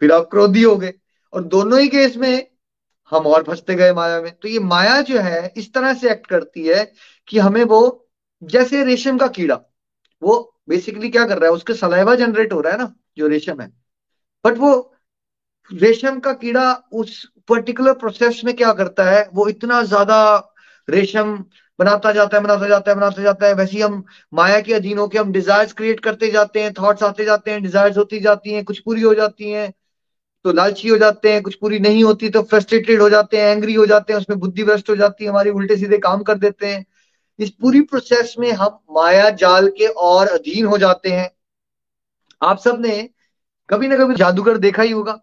[0.04, 0.94] फिर आप क्रोधी हो गए।
[1.34, 2.48] और दोनों ही केस में
[3.12, 6.26] हम और फंसते गए माया में। तो ये माया जो है, इस तरह से एक्ट
[6.28, 6.84] करती है
[7.28, 8.08] कि हमें वो,
[8.42, 9.56] जैसे रेशम का कीड़ा,
[10.22, 13.62] वो बेसिकली क्या कर रहा है, उसके सलाइवा जनरेट हो रहा है ना, जो रेशम
[13.62, 13.68] है।
[14.46, 14.74] बट वो
[15.72, 20.18] रेशम का कीड़ा उस पर्टिकुलर प्रोसेस में क्या करता है, वो इतना ज़्यादा
[20.88, 21.38] रेशम
[21.80, 24.98] बनाता जाता है, बनाता जाता है, बनाता जाता है। वैसे ही हम माया के अधीन
[24.98, 28.64] होकर हम डिजायर्स क्रिएट करते जाते हैं थॉट्स आते जाते हैं डिजायर्स होती जाती हैं,
[28.66, 29.72] कुछ पूरी हो जाती हैं।
[30.46, 33.74] तो लालची हो जाते हैं, कुछ पूरी नहीं होती तो फ्रस्ट्रेटेड हो जाते हैं एंग्री
[33.74, 36.68] हो जाते हैं, उसमें बुद्धि भ्रष्ट हो जाती है, हमारी उल्टे सीधे काम कर देते
[36.68, 36.86] हैं।
[37.40, 41.30] इस पूरी प्रोसेस में हम माया जाल के और अधीन हो जाते हैं।
[42.42, 43.10] आप सबने
[43.70, 45.20] कभी ना कभी जादूगर देखा ही होगा,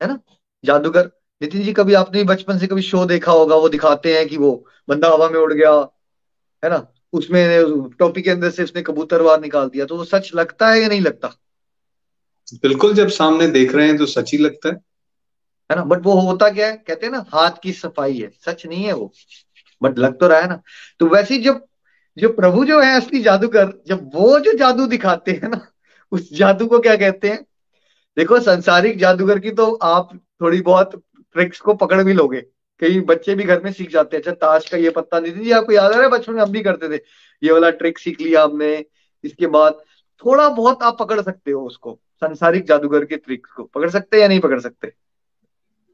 [0.00, 0.18] है ना?
[0.64, 1.10] जादूगर,
[1.42, 4.52] नितिन जी, कभी आपने बचपन से कभी शो देखा होगा, वो दिखाते हैं कि वो
[4.88, 5.72] बंदा हवा में उड़ गया,
[6.62, 6.86] है ना?
[7.12, 10.80] उसमें टॉपिक के अंदर से उसने कबूतर बार निकाल दिया तो वो सच लगता है
[10.82, 11.34] या नहीं लगता?
[12.54, 14.74] बिल्कुल जब सामने देख रहे हैं तो सच ही लगता है।
[15.70, 15.84] है ना?
[15.84, 16.84] बट वो होता क्या है?
[16.86, 19.12] कहते हैं ना, हाथ की सफ़ाई है। सच नहीं है वो।
[19.82, 20.62] बट लग तो रहा है ना।
[20.98, 21.64] तो वैसे जब
[22.18, 25.66] जो प्रभु जो है असली जादूगर, जब वो जो जादू दिखाते हैं ना,
[26.12, 27.46] उस जादू को क्या कहते हैं?
[28.16, 32.40] देखो, संसारिक जादूगर की तो आप थोड़ी बहुत ट्रिक्स को पकड़ भी लोगे।
[32.80, 35.50] कई बच्चे भी घर में सीख जाते हैं। अच्छा ताश का ये पत्ता नहीं जी
[35.50, 36.08] आपको याद आ रहा है?
[36.08, 37.02] बचपन में हम भी करते थे।
[37.42, 38.84] ये वाला ट्रिक सीख लिया हमने।
[39.24, 39.72] इसके बाद
[40.26, 44.22] थोड़ा बहुत आप पकड़ सकते हो उसको। संसारिक जादूगर के ट्रिक्स को। पकड़ सकते हैं
[44.22, 44.92] या नहीं पकड़ सकते?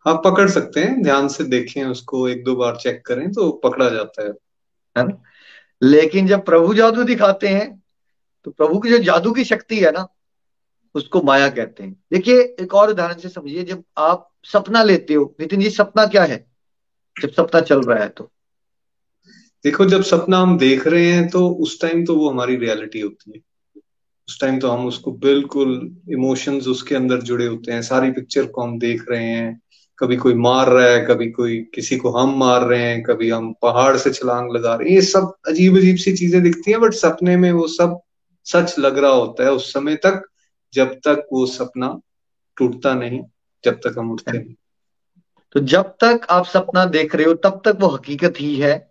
[0.07, 3.89] हाँ पकड़ सकते हैं। ध्यान से देखें उसको एक दो बार चेक करें तो पकड़ा
[3.91, 4.31] जाता है।
[4.97, 5.23] है ना?
[5.83, 7.83] लेकिन जब प्रभु जादू दिखाते हैं
[8.45, 10.07] तो प्रभु की जो जादू की शक्ति है ना
[10.95, 15.35] उसको माया कहते हैं। देखिए एक और उदाहरण से समझिए जब आप सपना लेते हो
[15.41, 16.45] नितिन जी सपना क्या है?
[17.17, 18.31] जब सपना चल रहा है तो।
[19.65, 23.33] देखो जब सपना हम देख रहे हैं तो उस टाइम तो वो हमारी रियलिटी होती
[23.33, 23.41] है।
[24.29, 28.63] उस टाइम तो हम उसको बिल्कुल इमोशंस उसके अंदर जुड़े होते हैं। सारी पिक्चर को
[28.63, 29.61] हम देख रहे हैं।
[29.99, 33.53] कभी कोई मार रहा है, कभी कोई किसी को हम मार रहे हैं, कभी हम
[33.53, 36.93] पहाड़ से छलांग लगा रहे हैं। ये सब अजीब अजीब सी चीज़ें दिखती हैं बट
[36.93, 38.01] सपने में वो सब
[38.45, 40.23] सच लग रहा होता है। उस समय तक
[40.73, 42.01] जब तक वो सपना
[42.57, 43.21] टूटता नहीं,
[43.65, 44.55] जब तक हम उठते नहीं।
[45.53, 48.86] तो जब तक आप सपना देख रहे हो, तब तक वो हकीकत ही है।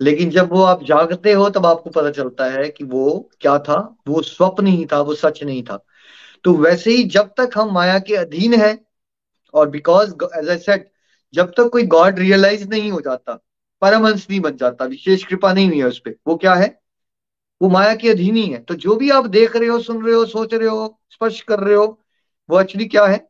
[0.00, 3.96] लेकिन जब वो आप जागते हो, तब आपको पता चलता है कि वो क्या था?
[4.08, 5.84] वो स्वप्न ही था, वो सच नहीं था।
[6.44, 8.84] तो वैसे ही जब तक हम माया के अधीन है,
[9.54, 10.88] और बिकॉज़ एज आई सेड
[11.34, 13.44] जब तक कोई गॉड रियलाइज़ नहीं हो जाता,
[13.80, 16.80] परमहंस नहीं बन जाता, विशेष कृपा नहीं हुई है उस पर वो क्या है?
[17.62, 20.14] वो माया के अधीन ही है। तो जो भी आप देख रहे हो, सुन रहे
[20.14, 22.00] हो, सोच रहे हो, स्पर्श कर रहे हो,
[22.50, 23.28] वो एक्चुअली क्या है?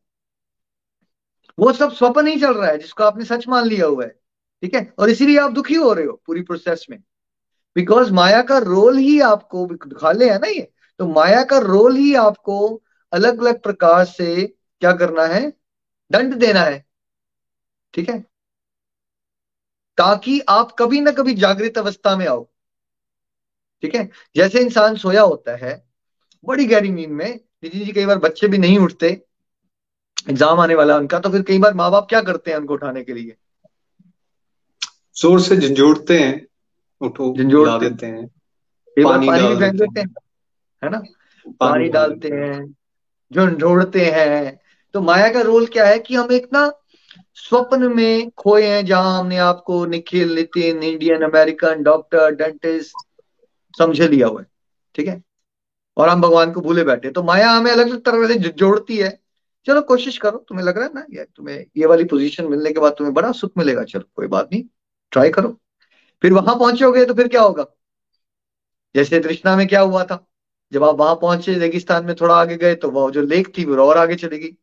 [1.59, 4.21] वो सब स्वप्न ही चल रहा है, जिसको आपने सच मान लिया हुआ है।
[4.63, 4.93] ठीक है?
[4.99, 6.99] और इसीलिए आप दुखी हो रहे हो पूरी प्रोसेस में।
[7.77, 10.71] बिकॉज़ माया का रोल ही आपको दिखा ले, है ना ये?
[11.01, 15.53] तो माया का रोल ही आपको अलग अलग प्रकार से क्या करना है?
[16.11, 16.85] दंड देना है।
[17.95, 18.19] ठीक है?
[19.99, 22.47] ताकि आप कभी ना कभी जागृत अवस्था में आओ।
[23.83, 24.09] ठीक है?
[24.37, 25.73] जैसे इंसान सोया होता है,
[26.45, 27.29] बड़ी गहरी नींद में
[27.65, 29.09] नितिन जी कई बार बच्चे भी नहीं उठते,
[30.31, 33.03] एग्ज़ाम आने वाला उनका तो फिर कई बार माँ बाप क्या करते हैं उनको उठाने
[33.05, 33.37] के लिए?
[35.19, 36.47] ज़ोर से झंझोड़ते हैं
[37.01, 38.27] उठो झंझोड़ देते हैं।
[38.97, 40.09] पानी, पानी फेंक देते हैं
[40.83, 41.03] है ना?
[41.61, 42.65] पानी डालते हैं।
[43.33, 44.59] झंझोड़ते हैं।
[44.95, 46.71] तो माया का रोल क्या है कि हम एक ना
[47.37, 53.07] स्वप्न में खोए हैं जहाँ हमने आपको Nikhil Nitin Indian American doctor dentist
[53.75, 54.47] समझे लिया हुआ है
[54.95, 55.23] ठीक है?
[55.97, 59.19] और हम भगवान को भूले बैठे तो माया हमें अलग अलग तरह से जोड़ती है।
[59.67, 62.81] चलो कोशिश करो तुम्हें लग रहा है ना ये तुम्हें ये वाली पोजीशन मिलने के
[62.81, 64.63] बाद तुम्हें बड़ा सुख मिलेगा। चलो कोई बात नहीं।
[65.13, 65.57] ट्राई करो।
[66.23, 67.67] फिर वहाँ पहुंचोगे तो फिर क्या होगा?
[68.95, 70.25] जैसे तृष्णा में क्या हुआ था?
[70.73, 73.77] जब आप वहाँ पहुँचे, रेगिस्तान में थोड़ा आगे गए तो वह जो लेक थी, वो
[73.85, 74.57] और आगे चलेगी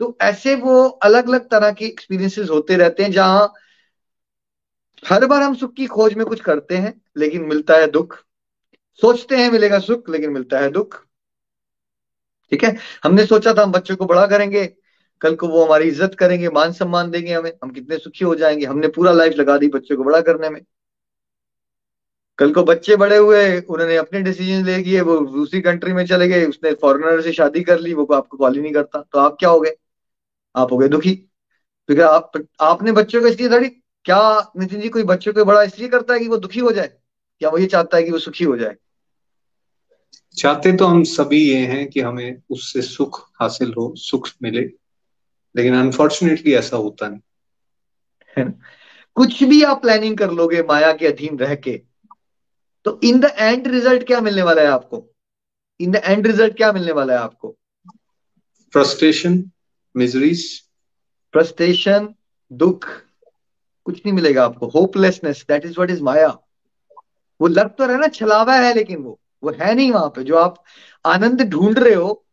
[0.00, 3.52] तो ऐसे वो अलग अलग तरह के एक्सपीरियंसेस होते रहते हैं, जहाँ
[5.02, 8.16] हर बार हम सुख की खोज में कुछ करते हैं, लेकिन मिलता है दुख।
[9.00, 10.96] सोचते हैं मिलेगा सुख, लेकिन मिलता है दुख।
[12.52, 12.76] ठीक है?
[13.04, 14.64] हमने सोचा था हम बच्चों को बड़ा करेंगे
[15.20, 18.66] कल को वो हमारी इज़्ज़त करेंगे, मान सम्मान देंगे हमें, हम कितने सुखी हो जाएँगे,
[18.66, 20.62] हमने पूरा लाइफ लगा दी बच्चों को बड़ा करने में।
[22.38, 26.28] कल को बच्चे बड़े हुए, उन्होंने अपने डिसीज़न ले लिए, वो दूसरी कंट्री में चले
[26.28, 29.18] गए, उसने फॉरेनर से शादी कर ली, वो को आपको कॉल ही नहीं करता। तो
[29.18, 29.76] आप क्या हो गए?
[30.56, 31.14] आप हो गए दुखी।
[31.88, 33.68] तो क्या आप, आपने बच्चों को इसलिए थोड़ी,
[34.04, 36.90] क्या नितिन जी कोई बच्चों को बड़ा इसलिए करता है कि वो दुखी हो जाए?
[37.38, 38.76] क्या वो ये चाहता है कि वो सुखी हो जाए?
[40.36, 44.79] चाहते तो हम सभी ये हैं कि हमें उससे सुख हासिल हो, सुख मिले।
[45.56, 47.20] लेकिन अनफॉर्चुनेटली ऐसा होता नहीं।
[48.38, 48.52] है ना?
[49.14, 51.82] कुछ भी आप प्लानिंग कर लोगे माया के अधीन रह के
[52.84, 55.06] तो इन द एंड रिज़ल्ट क्या मिलने वाला है आपको?
[55.80, 57.56] इन द एंड रिज़ल्ट क्या मिलने वाला है आपको?
[58.72, 59.44] फ्रस्ट्रेशन
[59.96, 60.44] मिजरीज
[61.32, 62.08] फ्रस्ट्रेशन
[62.52, 62.86] दुख
[63.84, 66.28] कुछ नहीं मिलेगा आपको। Hopelessness that is what is maya.
[67.40, 70.24] वो लग तो रहा है ना छलावा है लेकिन वो वो है नहीं वहाँ पे।
[70.24, 70.62] जो आप
[71.04, 72.24] आनंद ढूंढ रहे हो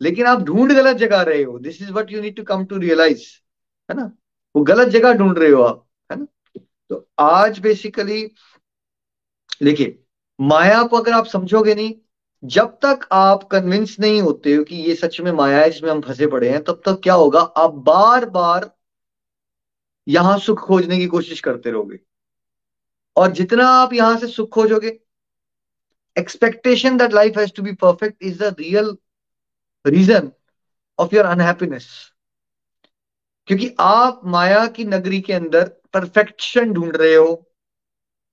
[0.00, 2.76] लेकिन आप ढूंढ गलत जगह रहे हो। This is what you need to come to
[2.78, 3.24] realise
[3.90, 4.10] है ना?
[4.54, 6.26] वो गलत जगह ढूंढ रहे हो आप, है ना?
[6.90, 8.22] तो आज बेसिकली
[9.62, 9.98] देखिए,
[10.38, 11.94] माया को अगर आप समझोगे नहीं,
[12.42, 16.00] जब तक आप कन्विंस नहीं होते हो कि ये सच में माया है जिसमें हम
[16.00, 17.40] फंसे पड़े हैं, तब तक क्या होगा?
[17.40, 18.70] आप बार बार
[20.08, 21.98] यहाँ सुख खोजने की कोशिश करते रहोगे।
[23.16, 24.98] और जितना आप यहाँ से सुख खोजोगे
[26.16, 28.96] expectation that life has to be perfect is the real
[29.84, 30.30] reason
[30.98, 31.88] of your unhappiness
[33.46, 37.50] क्योंकि आप माया की नगरी के अंदर परफेक्शन ढूंढ रहे हो।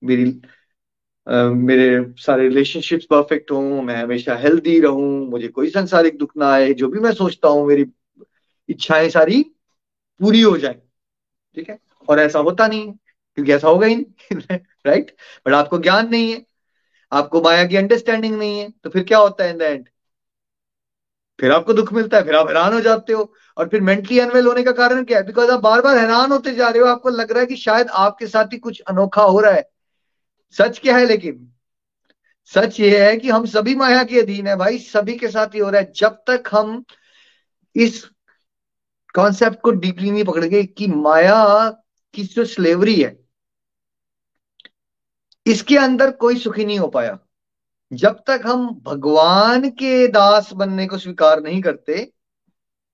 [0.04, 0.42] मेरी
[1.28, 6.50] Uh, मेरे सारे रिलेशनशिप्स परफेक्ट हों मैं हमेशा हेल्दी रहूँ मुझे कोई संसारिक दुख ना
[6.52, 7.86] आए जो भी मैं सोचता हूँ मेरी
[8.70, 9.42] इच्छाएँ सारी
[10.20, 10.74] पूरी हो जाए।
[11.58, 11.80] ठीक है?
[12.10, 15.16] और ऐसा होता नहीं क्योंकि ऐसा होगा ही नहीं राइट
[15.48, 16.46] बट आपको ज्ञान नहीं है
[17.12, 19.90] आपको माया की अंडरस्टैंडिंग नहीं है तो फिर क्या होता है इन द एंड
[21.40, 24.46] फिर आपको दुख मिलता है, फिर आप हैरान हो जाते हो। और फिर मेंटली अनवेल
[24.48, 25.26] होने का कारण क्या है?
[25.26, 27.88] बिकॉज़ आप बार बार हैरान होते जा रहे हो, आपको लग रहा है कि शायद
[27.90, 29.70] आपके साथ ही कुछ अनोखा हो रहा है।
[30.56, 31.52] सच क्या है लेकिन?
[32.52, 35.60] सच ये है कि हम सभी माया के अधीन है भाई, सभी के साथ ही
[35.60, 36.84] हो रहा है। जब तक हम
[37.76, 38.04] इस
[39.16, 41.70] कॉन्सेप्ट को डीपली नहीं पकड़ेंगे कि माया
[42.14, 43.18] की जो स्लेवरी है,
[45.46, 47.18] इसके अंदर कोई सुखी नहीं हो पाया।
[47.96, 52.04] जब तक हम भगवान के दास बनने को स्वीकार नहीं करते,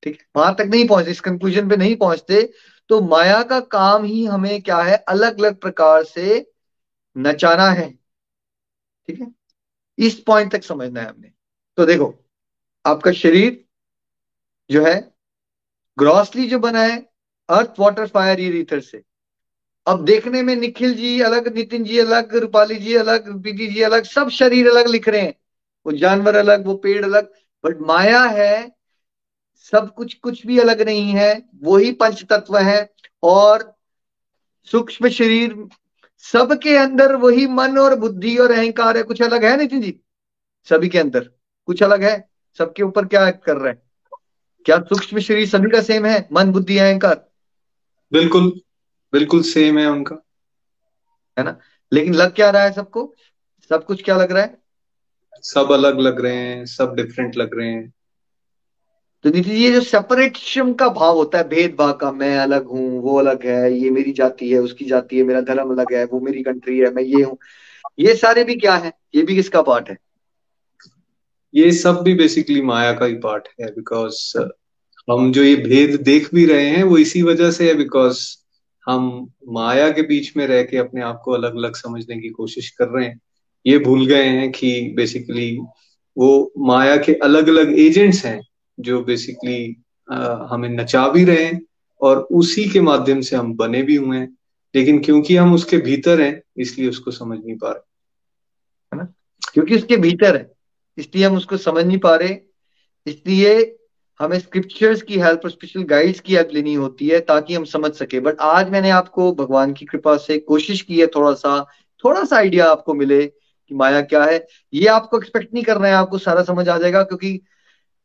[0.04, 2.42] ठीक वहाँ तक नहीं पहुँचते, इस कंक्लूजन पे नहीं पहुँचते
[2.90, 6.46] तो माया का काम ही हमें क्या है अलग अलग प्रकार से
[7.16, 7.90] नचाना है,
[9.10, 9.28] ठीक है?
[9.98, 11.32] इस पॉइंट तक समझना है हमने।
[11.78, 12.14] तो देखो,
[12.86, 13.64] आपका शरीर
[14.70, 15.00] जो है
[15.98, 16.98] ग्रॉसली जो बना है
[17.50, 19.02] अर्थ वाटर फायर ये रीथर से।
[19.88, 24.04] अब देखने में निखिल जी अलग, नितिन जी अलग, रूपाली जी अलग पीटी जी अलग,
[24.04, 25.36] सब शरीर अलग लिख रहे हैं।
[25.86, 27.32] वो जानवर अलग, वो पेड़ अलग,
[27.66, 28.76] बट माया है,
[29.56, 33.76] सब कुछ कुछ भी अलग नहीं है, वही पंच तत्व है, और
[34.66, 35.68] सूक्ष्म शरीर,
[36.18, 40.00] सबके अंदर वही मन और बुद्धि और अहंकार है। कुछ अलग है नितिन जी?
[40.70, 41.20] सभी के अंदर।
[41.66, 42.30] कुछ अलग है?
[42.58, 43.82] सबके ऊपर क्या कर रहे हैं?
[44.66, 46.30] क्या सूक्ष्म शरीर सभी का सेम है?
[46.34, 47.30] मन, बुद्धि, अहंकार?
[48.14, 48.62] बिल्कुल।
[49.14, 50.16] बिल्कुल सेम है उनका।
[51.38, 51.60] है ना?
[51.94, 53.16] लेकिन लग क्या रहा है सबको?
[53.70, 54.58] सब कुछ क्या लग रहा है?
[55.44, 57.94] सब अलग लग रहे हैं सब डिफरेंट लग रहे हैं।
[59.24, 63.20] तो नितिन ये जो सेपरेटिज्म का भाव होता है भेदभाव का मैं अलग हूँ वो
[63.20, 66.44] अलग है ये मेरी जाति है उसकी जाति है मेरा धर्म अलग है वो मेरी
[66.44, 67.38] कंट्री है मैं ये हूँ।
[68.00, 68.94] ये सारे भी क्या है?
[69.16, 69.98] ये भी किसका पार्ट है?
[71.56, 74.38] ये सब भी बेसिकली माया का ही पार्ट है बिकॉज़
[75.12, 78.38] हम जो ये भेद देख भी रहे हैं वो इसी वजह से है बिकॉज़
[78.86, 82.70] हम माया के बीच में रह के अपने आप को अलग अलग समझने की कोशिश
[82.70, 83.20] कर रहे हैं।
[83.66, 85.60] ये भूल गए हैं कि बेसिकली
[86.18, 88.42] वो माया के अलग अलग एजेंट्स हैं
[88.80, 89.76] जो बेसिकली
[90.52, 91.62] हमें नचा भी रहे हैं
[92.02, 94.38] और उसी के माध्यम से हम बने भी हुए हैं।
[94.76, 97.80] लेकिन क्योंकि हम उसके भीतर हैं, इसलिए उसको समझ नहीं पा रहे।
[98.94, 99.14] है ना?
[99.54, 100.52] क्योंकि उसके भीतर है,
[100.98, 102.38] इसलिए हम उसको समझ नहीं पा रहे।
[103.08, 103.78] इसलिए
[104.22, 107.92] हमें स्क्रिप्चर्स की हेल्प और स्पेशल गाइड्स की हेल्प लेनी होती है ताकि हम समझ
[107.94, 111.66] सके। बट आज मैंने आपको भगवान की कृपा से कोशिश की है थोड़ा सा
[112.04, 115.92] थोड़ा सा आइडिया आपको मिले कि माया क्या है। ये आपको एक्सपेक्ट नहीं कर रहे
[115.92, 117.40] हैं, आपको सारा समझ आ जाएगा क्योंकि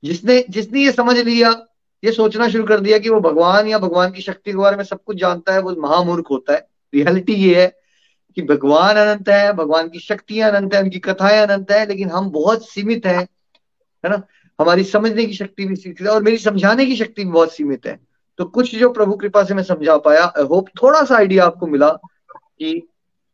[0.05, 1.51] जिसने जिसने ये समझ लिया,
[2.05, 4.85] ये सोचना शुरू कर दिया कि वो भगवान या भगवान की शक्ति के बारे में
[4.85, 7.67] सब कुछ जानता है, वो महामूर्ख होता है। रियलिटी ये है
[8.37, 12.31] कि भगवान अनंत है, भगवान की शक्तियाँ अनंत है, उनकी कथाएँ अनंत है, लेकिन हम
[12.31, 13.19] बहुत सीमित है
[14.05, 14.23] है ना?
[14.59, 17.87] हमारी समझने की शक्ति भी सीमित है और मेरी समझाने की शक्ति भी बहुत सीमित
[17.87, 17.99] है।
[18.39, 21.67] तो कुछ जो प्रभु कृपा से मैं समझा पाया आई होप थोड़ा सा आइडिया आपको
[21.67, 22.81] मिला कि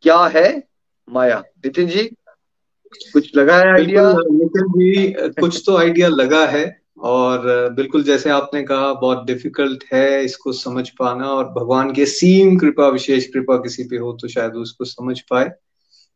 [0.04, 0.62] क्या है
[1.08, 2.04] माया। नितिन जी,
[3.12, 5.06] कुछ लगा है आइडिया नितिन जी,
[5.40, 6.64] कुछ तो आइडिया लगा है
[7.00, 12.56] और बिल्कुल जैसे आपने कहा, बहुत डिफ़िकल्ट है इसको समझ पाना और भगवान के सीम
[12.58, 15.51] कृपा, विशेष कृपा किसी पे हो तो शायद उसको समझ पाए।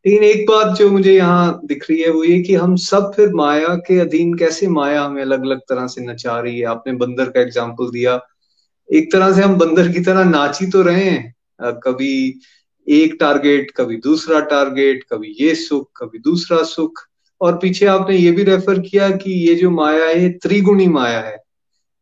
[0.05, 3.33] लेकिन एक बात जो मुझे यहाँ दिख रही है, वो ये कि हम सब फिर
[3.35, 6.65] माया के अधीन कैसे माया हमें अलग अलग तरह से नचा रही है?
[6.65, 8.19] आपने बंदर का एग्ज़ाम्पल दिया।
[8.89, 12.39] एक तरह से हम बंदर की तरह नाची तो रहे हैं। कभी
[12.87, 16.99] एक टारगेट कभी दूसरा टारगेट कभी ये सुख, कभी दूसरा सुख।
[17.41, 21.37] और पीछे आपने ये भी रेफर किया कि ये जो माया है त्रिगुणी माया है।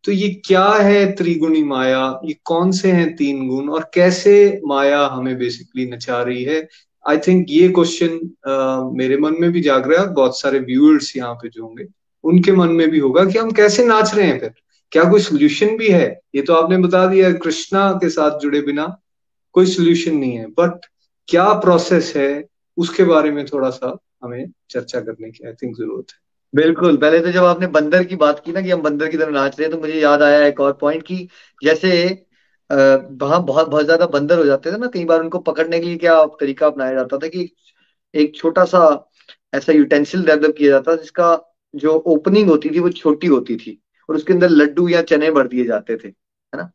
[0.04, 2.20] तो ये क्या है त्रिगुणी माया?
[2.26, 3.70] ये कौन से हैं तीन गुण?
[3.70, 6.68] और कैसे माया हमें बेसिकली नचा रही है?
[7.06, 11.34] आई थिंक ये क्वेश्चन मेरे मन में भी जाग रहा है बहुत सारे व्यूअर्स यहाँ
[11.36, 11.86] पे जो होंगे,
[12.24, 14.54] उनके मन में भी होगा कि हम कैसे नाच रहे हैं फिर।
[14.92, 16.08] क्या कोई सोल्यूशन भी है?
[16.36, 18.86] ये तो आपने बता दिया कृष्णा के साथ जुड़े बिना
[19.56, 20.86] कोई सोल्यूशन नहीं है। बट
[21.28, 22.46] क्या प्रोसेस है?
[22.78, 27.20] उसके बारे में थोड़ा सा हमें चर्चा करने की आई थिंक ज़रूरत है। बिल्कुल। पहले
[27.20, 29.68] तो जब आपने बंदर की बात की ना कि हम बंदर की तरह नाच रहे
[29.68, 31.18] हैं तो मुझे याद आया एक और पॉइंट की
[31.62, 31.92] जैसे
[32.70, 35.98] वहाँ बहुत बहुत ज़्यादा बंदर हो जाते थे ना, कई बार उनको पकड़ने के लिए
[35.98, 37.50] क्या तरीका अपनाया जाता था कि
[38.14, 38.82] एक छोटा सा
[39.54, 41.28] ऐसा यूटेंसिल डेवलप किया जाता जिसका
[41.74, 45.48] जो ओपनिंग होती थी वो छोटी होती थी और उसके अंदर लड्डू या चने भर
[45.48, 46.14] दिए जाते थे, है
[46.54, 46.72] ना?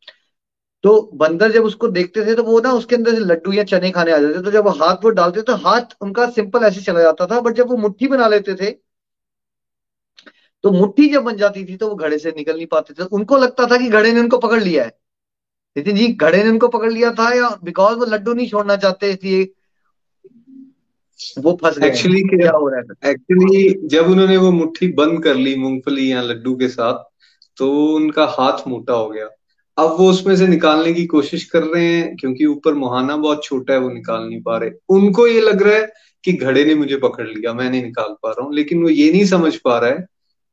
[0.84, 3.91] तो बंदर जब उसको देखते थे तो वो ना उसके अंदर से लड्डू या चने
[3.93, 6.80] खाने आ जाते थे तो जब वो हाथ वो डालते तो हाथ उनका सिंपल ऐसे
[6.82, 8.72] चला जाता था बट जब वो मुट्ठी बना लेते थे
[10.64, 13.36] तो मुट्ठी जब बन जाती थी तो वो घड़े से निकल नहीं पाते थे। उनको
[13.38, 14.91] लगता था कि घड़े ने उनको पकड़ लिया है।
[15.76, 19.10] नितिन जी घड़े ने उनको पकड़ लिया था या बिकॉज़ वो लड्डू नहीं छोड़ना चाहते
[19.10, 19.48] इसलिए
[21.38, 23.10] वो फंस गए। एक्चुअली क्या हो रहा है?
[23.10, 27.04] एक्चुअली जब उन्होंने वो मुट्ठी बंद कर ली मूंगफली या लड्डू के साथ
[27.56, 29.28] तो उनका हाथ मोटा हो गया।
[29.78, 33.72] अब वो उसमें से निकालने की कोशिश कर रहे हैं क्योंकि ऊपर मुहाना बहुत छोटा
[33.72, 35.92] है वो निकाल नहीं पा रहे। उनको ये लग रहा है
[36.24, 39.12] कि घड़े ने मुझे पकड़ लिया मैं नहीं निकाल पा रहा हूँ। लेकिन वो ये
[39.12, 40.06] नहीं समझ पा रहा है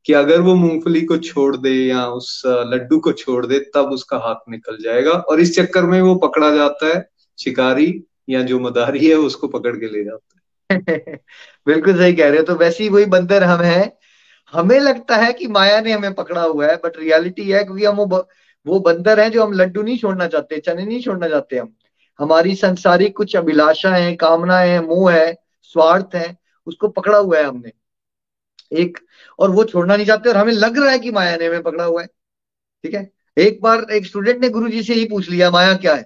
[0.08, 4.18] कि अगर वो मूंगफली को छोड़ दे या उस लड्डू को छोड़ दे, तब उसका
[4.18, 9.06] हाथ निकल जाएगा। और इस चक्कर में वो पकड़ा जाता है, शिकारी या जो मदारी
[9.06, 10.38] है, उसको पकड़ के ले जाता है।
[11.66, 13.98] बिल्कुल सही कह रहे हो। तो वैसे ही वही बंदर हम है।
[14.52, 17.96] हमें लगता है कि माया ने हमें पकड़ा हुआ है बट रियलिटी है क्योंकि हम
[17.96, 18.28] वो
[18.66, 21.74] वो बंदर है जो हम लड्डू नहीं छोड़ना चाहते, चने नहीं छोड़ना चाहते हम।
[22.18, 27.44] हमारी संसारिक कुछ अभिलाषा है कामना है, मोह है, स्वार्थ है, उसको पकड़ा हुआ है
[27.44, 27.72] हमने।
[28.72, 28.98] एक,
[29.38, 31.84] और वो छोड़ना नहीं चाहते, और हमें लग रहा है कि माया ने हमें पकड़ा
[31.84, 32.06] हुआ है।
[32.84, 33.10] ठीक है?
[33.38, 36.02] एक बार एक स्टूडेंट ने गुरु जी से ही पूछ लिया, माया क्या है?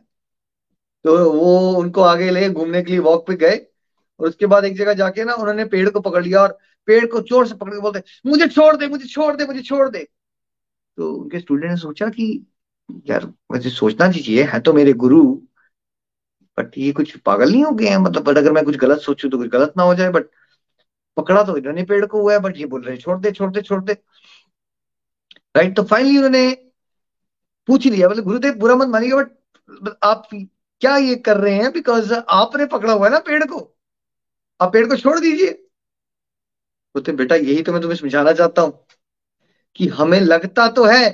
[1.05, 3.67] तो वो उनको आगे ले, घूमने के लिए वॉक पे गए,
[4.21, 7.21] और उसके बाद एक जगह जाके ना उन्होंने पेड़ को पकड़ लिया, और पेड़ को
[7.21, 10.09] चोर से पकड़ के बोलते, मुझे छोड़ दे, मुझे छोड़ दे, मुझे छोड़ दे।
[10.97, 12.47] तो उनके स्टूडेंट ने सोचा कि,
[13.07, 15.41] यार, मुझे सोचना चाहिए, है तो मेरे गुरु
[16.59, 17.99] बट ये कुछ पागल नहीं हो गए हैं?
[17.99, 20.25] मतलब बट अगर मैं कुछ गलत सोचू तो कुछ गलत ना हो जाए बट
[21.17, 23.63] पकड़ा तो इन्होंने पेड़ को हुआ है, बट ये बोल रहे छोड़ दे छोड़ दे
[23.63, 23.93] छोड़ दे।
[25.57, 26.51] राइट तो फाइनली उन्होंने
[27.69, 31.73] पूछ लिया, बोले, गुरुदेव, बुरा मत मानिएगा बट आप क्या ये कर रहे हैं?
[31.73, 33.59] बिकॉज़ आपने पकड़ा हुआ है ना पेड़ को।
[34.61, 35.51] आप पेड़ को छोड़ दीजिए।
[36.95, 38.87] बोलते बेटा, यही तो मैं तुम्हें समझाना चाहता हूँ
[39.77, 41.11] कि हमें लगता तो है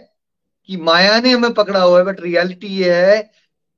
[0.68, 3.20] कि माया ने हमें पकड़ा हुआ है बट रियलिटी ये है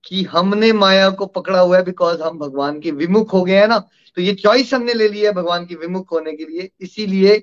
[0.04, 3.68] कि हमने माया को पकड़ा हुआ है बिकॉज़ हम भगवान के विमुख हो गए हैं
[3.68, 3.82] ना।
[4.16, 7.38] तो ये चॉइस हमने ले ली है भगवान की विमुख होने के लिए। इसीलिए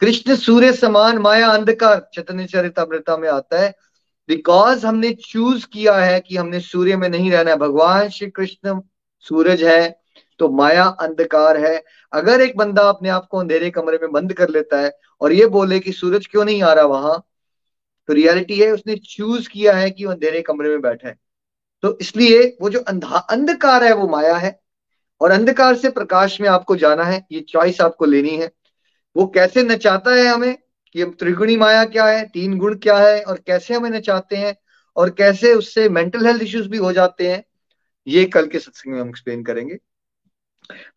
[0.00, 3.74] कृष्ण सूर्य समान, माया अंधकार, चैतन्य चरितमृता में आता है।
[4.28, 8.80] बिकॉज़ हमने चूज़ किया है कि हमने सूर्य में नहीं रहना है। भगवान श्री कृष्ण
[9.26, 10.00] सूरज है
[10.40, 11.82] तो माया अंधकार है।
[12.12, 14.90] अगर एक बंदा अपने आप को अंधेरे कमरे में बंद कर लेता है
[15.20, 17.22] और ये बोले कि सूरज क्यों नहीं आ रहा वहाँ
[18.08, 21.16] तो रियलिटी है, उसने चूज़ किया है कि वो अंधेरे कमरे में बैठा है।
[21.82, 24.58] तो इसलिए वो जो अंधा, अंधकार है, वो माया है।
[25.20, 28.50] और अंधकार से प्रकाश में आपको जाना है, ये चॉइस आपको लेनी है।
[29.16, 30.58] वो कैसे नचाता है हमें?
[30.92, 32.28] कि त्रिगुणी माया क्या है?
[32.28, 33.22] तीन गुण क्या है?
[33.22, 34.56] और कैसे हमें नचाते हैं?
[34.96, 37.44] और कैसे उससे मेंटल हेल्थ इश्यूज़ भी हो जाते हैं?
[38.06, 39.78] ये कल के सत्संग में हम एक्सप्लेन करेंगे।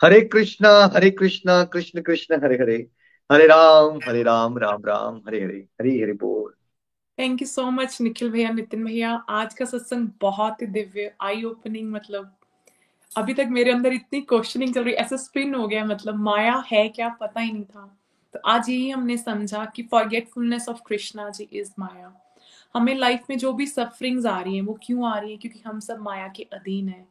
[0.03, 2.87] हरे कृष्णा हरे कृष्णा, कृष्ण कृष्ण, हरे हरे।
[3.31, 6.53] हरे राम हरे राम राम राम, हरे हरे हरे हरे बोल।
[7.19, 11.43] Thank you so much Nikhil भैया, नितिन भैया। आज का सत्संग बहुत ही दिव्य आई
[11.43, 12.38] ओपनिंग मतलब
[13.17, 16.89] अभी तक मेरे अंदर इतनी क्वेश्चनिंग चल रही ऐसा स्पिन हो गया मतलब माया है
[16.89, 17.99] क्या पता ही नहीं था।
[18.33, 22.13] तो आज यही हमने समझा कि forgetfulness of Krishna ji is maya.
[22.75, 25.37] हमें लाइफ में जो भी सफरिंग्स आ रही हैं, वो क्यों आ रही है?
[25.37, 27.07] क्योंकि हम सब माया के अधीन है।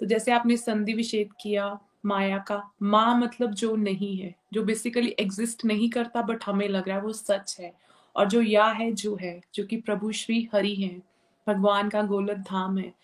[0.00, 5.16] तो जैसे आपने संधि विषेद किया, माया का, माँ मतलब जो नहीं है, जो बेसिकली
[5.18, 7.72] एग्जिस्ट नहीं करता बट हमें लग रहा है वो सच है।
[8.16, 11.02] और जो या है, जो है, जो कि प्रभु श्री हरि है,
[11.48, 12.94] भगवान का गोलक धाम है।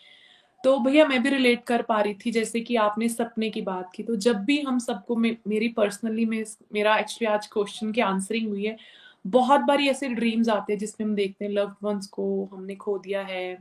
[0.65, 3.91] तो भैया मैं भी रिलेट कर पा रही थी जैसे कि आपने सपने की बात
[3.95, 8.01] की। तो जब भी हम सबको मे, मेरी पर्सनली में मेरा एक्चुअली आज क्वेश्चन की
[8.01, 8.77] आंसरिंग हुई है
[9.27, 12.99] बहुत बार ऐसे ड्रीम्स आते हैं जिसमें हम देखते हैं लव्ड वंस को हमने खो
[12.99, 13.59] दिया है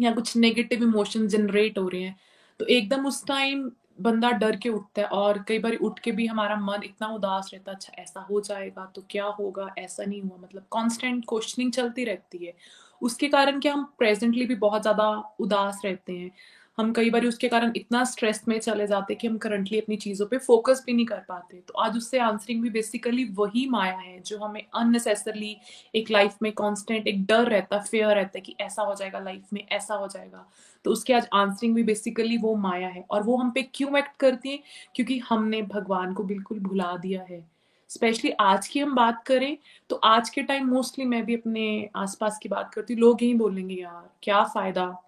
[0.00, 2.16] या कुछ नेगेटिव इमोशन जनरेट हो रहे हैं।
[2.60, 3.70] तो एकदम उस टाइम
[4.00, 7.50] बंदा डर के उठता है और कई बार उठ के भी हमारा मन इतना उदास
[7.54, 9.74] रहता है अच्छा ऐसा हो जाएगा तो क्या होगा?
[9.78, 12.54] ऐसा नहीं हुआ। मतलब कांस्टेंट क्वेश्चनिंग चलती रहती है।
[13.02, 15.08] उसके कारण क्या हम प्रेजेंटली भी बहुत ज़्यादा
[15.40, 16.30] उदास रहते हैं।
[16.78, 20.26] हम कई बार उसके कारण इतना स्ट्रेस में चले जाते कि हम करंटली अपनी चीज़ों
[20.26, 24.20] पे फोकस भी नहीं कर पाते। तो आज उससे आंसरिंग भी बेसिकली वही माया है,
[24.20, 25.56] जो हमें अननेसेसरली
[25.94, 29.52] एक लाइफ में कांस्टेंट एक डर रहता फेयर रहता है कि ऐसा हो जाएगा लाइफ
[29.52, 30.46] में, ऐसा हो जाएगा।
[30.84, 34.16] तो उसके आज आंसरिंग भी बेसिकली वो माया है और वो हम पे क्यों एक्ट
[34.20, 34.58] करती है?
[34.94, 37.55] क्योंकि हमने भगवान को बिल्कुल भुला दिया है।
[37.88, 39.58] स्पेशली आज की हम बात करें
[39.90, 43.34] तो आज के टाइम मोस्टली मैं भी अपने आसपास की बात करती हूँ। लोग यही
[43.34, 45.02] बोलेंगे, यार, क्या फ़ायदा?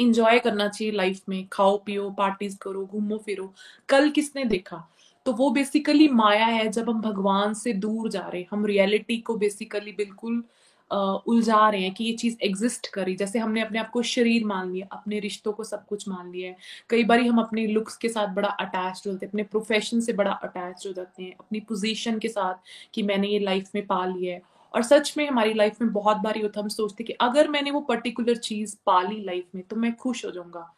[0.00, 3.54] इंजॉय करना चाहिए लाइफ में। खाओ, पियो पार्टीज़ करो, घूमो, फिरो।
[3.88, 4.88] कल किसने देखा?
[5.26, 9.18] तो वो बेसिकली माया है जब हम भगवान से दूर जा रहे हैं। हम रियलिटी
[9.18, 10.44] को बेसिकली बिल्कुल
[10.92, 14.72] उलझा रहे हैं कि ये चीज़ एग्जिस्ट करी जैसे हमने अपने आप को शरीर मान
[14.72, 16.56] लिया, अपने रिश्तों को सब कुछ मान लिया है।
[16.90, 20.32] कई बार हम अपने लुक्स के साथ बड़ा अटैच होते हैं, अपने प्रोफेशन से बड़ा
[20.32, 22.54] अटैच हो जाते हैं, अपनी पोजीशन के साथ
[22.94, 24.42] कि मैंने ये लाइफ में पा लिया है।
[24.74, 27.80] और सच में हमारी लाइफ में बहुत बार होता हम सोचते कि अगर मैंने वो
[27.82, 30.68] पर्टिकुलर चीज़ पाली लाइफ में तो मैं खुश हो जाऊँगा।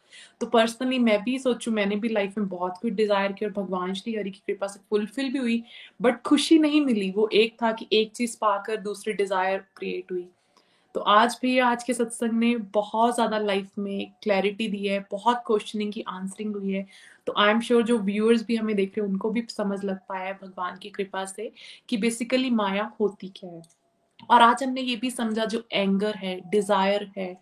[0.41, 3.93] तो पर्सनली मैं भी सोचू, मैंने भी लाइफ में बहुत कुछ डिज़ायर किया और भगवान
[3.93, 5.63] श्री हरि की कृपा से फुलफिल भी हुई
[5.99, 10.27] बट खुशी नहीं मिली। वो एक था कि एक चीज़ पाकर दूसरी डिज़ायर क्रिएट हुई।
[10.95, 15.43] तो आज भी, आज के सत्संग ने बहुत ज़्यादा लाइफ में क्लैरिटी दी है, बहुत
[15.47, 16.85] क्वेश्चनिंग की आंसरिंग हुई है।
[17.27, 19.97] तो आई एम श्योर जो व्यूअर्स भी हमें देख रहे हैं, उनको भी समझ लग
[20.09, 21.51] पाया है भगवान की कृपा से
[21.89, 23.61] कि बेसिकली माया होती क्या है।
[24.29, 27.37] और आज हमने ये भी समझा, जो एंगर है डिज़ायर है,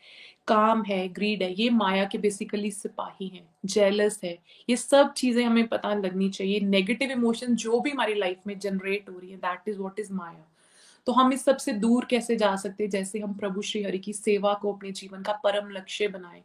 [0.48, 4.38] काम है ग्रीड है, ये माया के बेसिकली सिपाही हैं जेलस है।
[4.70, 9.10] ये सब चीज़ें हमें पता लगनी चाहिए। नेगेटिव इमोशन जो भी हमारी लाइफ में जनरेट
[9.10, 10.46] हो रही है that is what is maya.
[11.08, 14.14] तो हम इस सबसे दूर कैसे जा सकते हैं, जैसे हम प्रभु श्री हरि की
[14.14, 16.42] सेवा को अपने जीवन का परम लक्ष्य बनाए।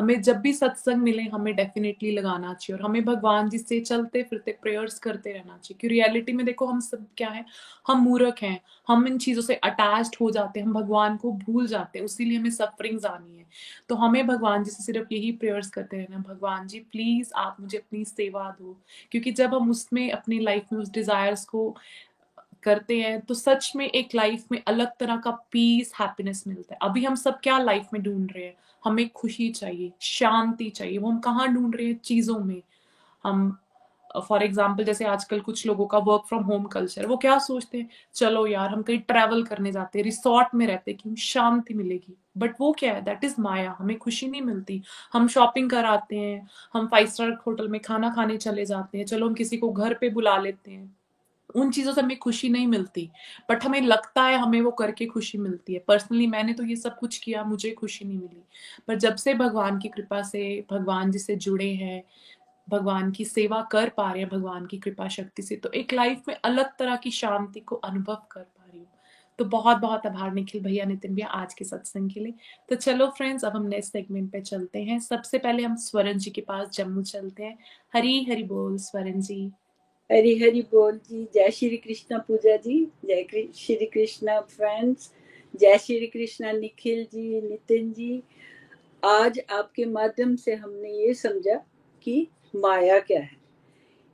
[0.00, 4.22] हमें जब भी सत्संग मिले, हमें डेफिनेटली लगाना चाहिए और हमें भगवान जी से चलते
[4.22, 7.44] फिरते प्रेयर्स करते रहना चाहिए। क्योंकि रियलिटी में देखो, हम सब क्या है?
[7.86, 11.66] हम मूर्ख हैं। हम इन चीज़ों से अटैच्ड हो जाते हैं। हम भगवान को भूल
[11.66, 13.46] जाते हैं। उसीलिए हमें सफरिंग्स आनी है।
[13.88, 17.78] तो हमें भगवान जी से सिर्फ़ यही प्रेयर्स करते रहना भगवान जी प्लीज़ आप मुझे
[17.78, 18.80] अपनी सेवा दो।
[19.10, 21.76] क्योंकि जब हम उसमें अपनी लाइफ में उस डिजायर्स को
[22.62, 26.78] करते हैं तो सच में एक लाइफ में अलग तरह का पीस हैप्पीनेस मिलता है।
[26.82, 28.54] अभी हम सब क्या लाइफ में ढूंढ रहे हैं?
[28.82, 31.98] हमें खुशी चाहिए, शांति चाहिए। वो हम कहाँ ढूंढ रहे हैं?
[32.00, 32.62] चीज़ों में।
[33.24, 33.56] हम
[34.18, 37.88] फॉर एग्ज़ाम्पल जैसे आजकल कुछ लोगों का वर्क फ्रॉम होम कल्चर वो क्या सोचते हैं?
[38.14, 42.16] चलो यार, हम कहीं ट्रेवल करने जाते हैं रिसोर्ट में रहते हैं कि शांति मिलेगी।
[42.38, 43.02] बट वो क्या है?
[43.02, 43.74] That is maya.
[43.78, 44.82] हमें खुशी नहीं मिलती।
[45.12, 49.04] हम शॉपिंग कर आते हैं, हम फाइव स्टार होटल में खाना खाने चले जाते हैं,
[49.06, 50.96] चलो हम किसी को घर पे बुला लेते हैं।
[51.50, 53.08] उन चीज़ों से हमें खुशी नहीं मिलती
[53.50, 56.98] बट हमें लगता है हमें वो करके खुशी मिलती है। पर्सनली मैंने तो ये सब
[56.98, 58.42] कुछ किया, मुझे खुशी नहीं मिली।
[58.88, 62.02] पर जब से भगवान की कृपा से, भगवान जी से जुड़े हैं,
[62.68, 66.28] भगवान की सेवा कर पा रहे हैं, भगवान की कृपा शक्ति से तो एक लाइफ
[66.28, 68.86] में अलग तरह की शांति को अनुभव कर पा रही हूँ।
[69.38, 72.34] तो बहुत बहुत आभार निखिल भैया, नितिन भैया, आज के सत्संग के लिए।
[72.68, 76.30] तो चलो फ्रेंड्स अब हम नेक्स्ट सेगमेंट पे चलते हैं। सबसे पहले हम स्वरण जी
[76.30, 77.58] के पास जम्मू चलते हैं।
[77.94, 79.50] हरी हरी बोल स्वरण जी।
[80.12, 85.12] हरी हरी बोल जी, जय श्री कृष्णा पूजा जी, जय श्री कृष्णा फ्रेंड्स
[85.56, 88.22] जय श्री कृष्णा निखिल जी, नितिन जी।
[89.04, 91.54] आज आपके माध्यम से हमने ये समझा
[92.02, 93.36] कि माया क्या है।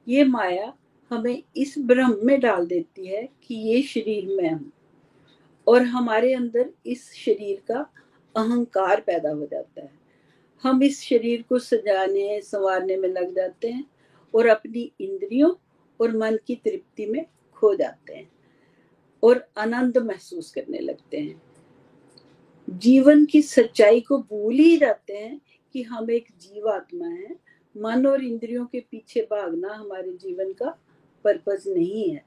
[0.09, 0.73] ये माया
[1.11, 4.73] हमें इस भ्रम में डाल देती है कि ये शरीर में हम
[5.67, 7.91] और हमारे अंदर इस शरीर का
[8.37, 9.91] अहंकार पैदा हो जाता है।
[10.63, 13.85] हम इस शरीर को सजाने, संवारने में लग जाते हैं
[14.35, 15.55] और अपनी इंद्रियों
[16.01, 18.31] और मन की तृप्ति में खो जाते हैं
[19.23, 21.43] और आनंद महसूस करने लगते हैं।
[22.71, 25.41] जीवन की सच्चाई को भूल ही जाते हैं
[25.73, 27.37] कि हम एक जीवात्मा है।
[27.77, 30.79] मन और इंद्रियों के पीछे भागना हमारे जीवन का
[31.25, 32.25] पर्पज नहीं है।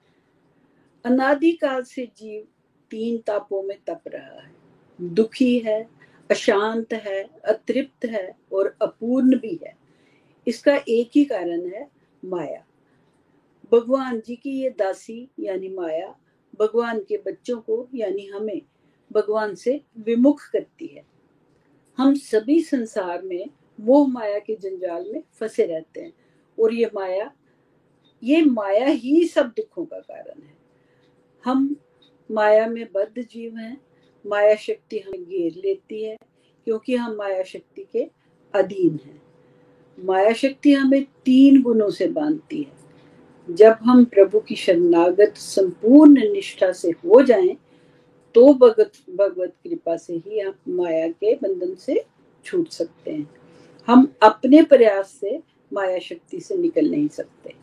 [1.06, 2.48] अनादिकाल से जीव
[2.92, 4.52] तीन तापों में तप रहा है।
[5.02, 5.90] दुखी है,
[6.32, 9.78] अशांत है, अतृप्त है और अपूर्ण भी है।
[10.48, 11.90] इसका एक ही कारण है
[12.26, 12.66] माया।
[13.72, 16.16] भगवान जी की ये दासी यानी माया
[16.60, 18.62] भगवान के बच्चों को यानी हमें
[19.12, 21.04] भगवान से विमुख करती है।
[21.98, 23.50] हम सभी संसार में
[23.80, 26.14] मोह माया के जंजाल में फंसे रहते हैं
[26.58, 27.32] और ये माया
[28.24, 30.54] ये माया ही सब दुखों का कारण है।
[31.46, 31.76] हम
[32.32, 33.82] माया में बद्ध जीव हैं,
[34.26, 36.18] माया शक्ति हमें घेर लेती है
[36.66, 38.10] क्योंकि हम माया शक्ति के
[38.54, 39.22] अधीन हैं।
[39.98, 42.89] माया शक्ति हमें तीन गुणों से बांधती है।
[43.50, 47.58] जब हम प्रभु की शरणागत संपूर्ण निष्ठा से हो जाएँ
[48.36, 52.06] तो भगत भगवत कृपा से ही हम माया के बंधन से
[52.46, 53.30] छूट सकते हैं।
[53.88, 55.44] हम अपने प्रयास से
[55.74, 57.54] माया शक्ति से निकल नहीं सकते।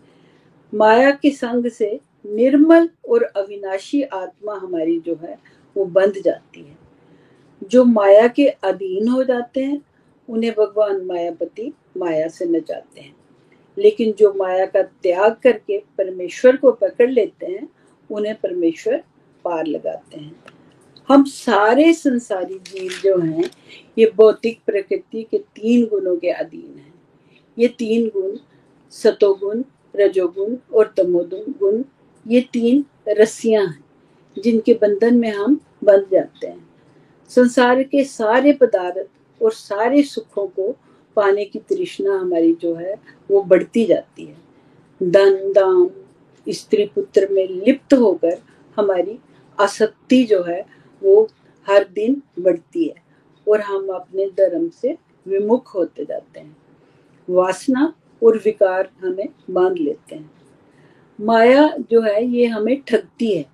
[0.75, 5.39] माया के संग से निर्मल और अविनाशी आत्मा हमारी जो है,
[5.77, 6.79] वो बंध जाती है।
[7.71, 9.83] जो माया के अधीन हो जाते हैं,
[10.29, 13.17] उन्हें भगवान मायापति माया से नचाते हैं।
[13.79, 17.69] लेकिन जो माया का त्याग करके परमेश्वर को पकड़ लेते हैं,
[18.11, 19.05] उन्हें परमेश्वर
[19.45, 20.37] पार लगाते हैं।
[21.09, 23.51] हम सारे संसारी जीव जो हैं,
[23.99, 26.95] ये भौतिक प्रकृति के तीन गुणों के अधीन हैं।
[27.59, 28.37] ये तीन गुण,
[28.91, 29.63] सतोगुण,
[29.97, 31.83] रजोगुण और तमोगुण गुण
[32.27, 33.85] ये तीन रस्सियाँ हैं,
[34.39, 36.71] जिनके बंधन में हम बंध जाते हैं।
[37.29, 40.77] संसार के सारे पदार्थ और सारे सुखों को
[41.17, 42.95] पाने की तृष्णा हमारी जो है,
[43.31, 44.37] वो बढ़ती जाती है।
[45.03, 45.91] धन दाम
[46.49, 48.39] स्त्री पुत्र में लिप्त होकर
[48.77, 49.19] हमारी
[49.61, 50.67] आसक्ति जो है,
[51.03, 51.29] वो
[51.69, 52.95] हर दिन बढ़ती है
[53.49, 54.97] और हम अपने धर्म से
[55.29, 56.57] विमुख होते जाते हैं।
[57.31, 60.33] वासना और विकार हमें बाँध लेते हैं।
[61.21, 63.47] माया जो है, ये हमें ठगती है।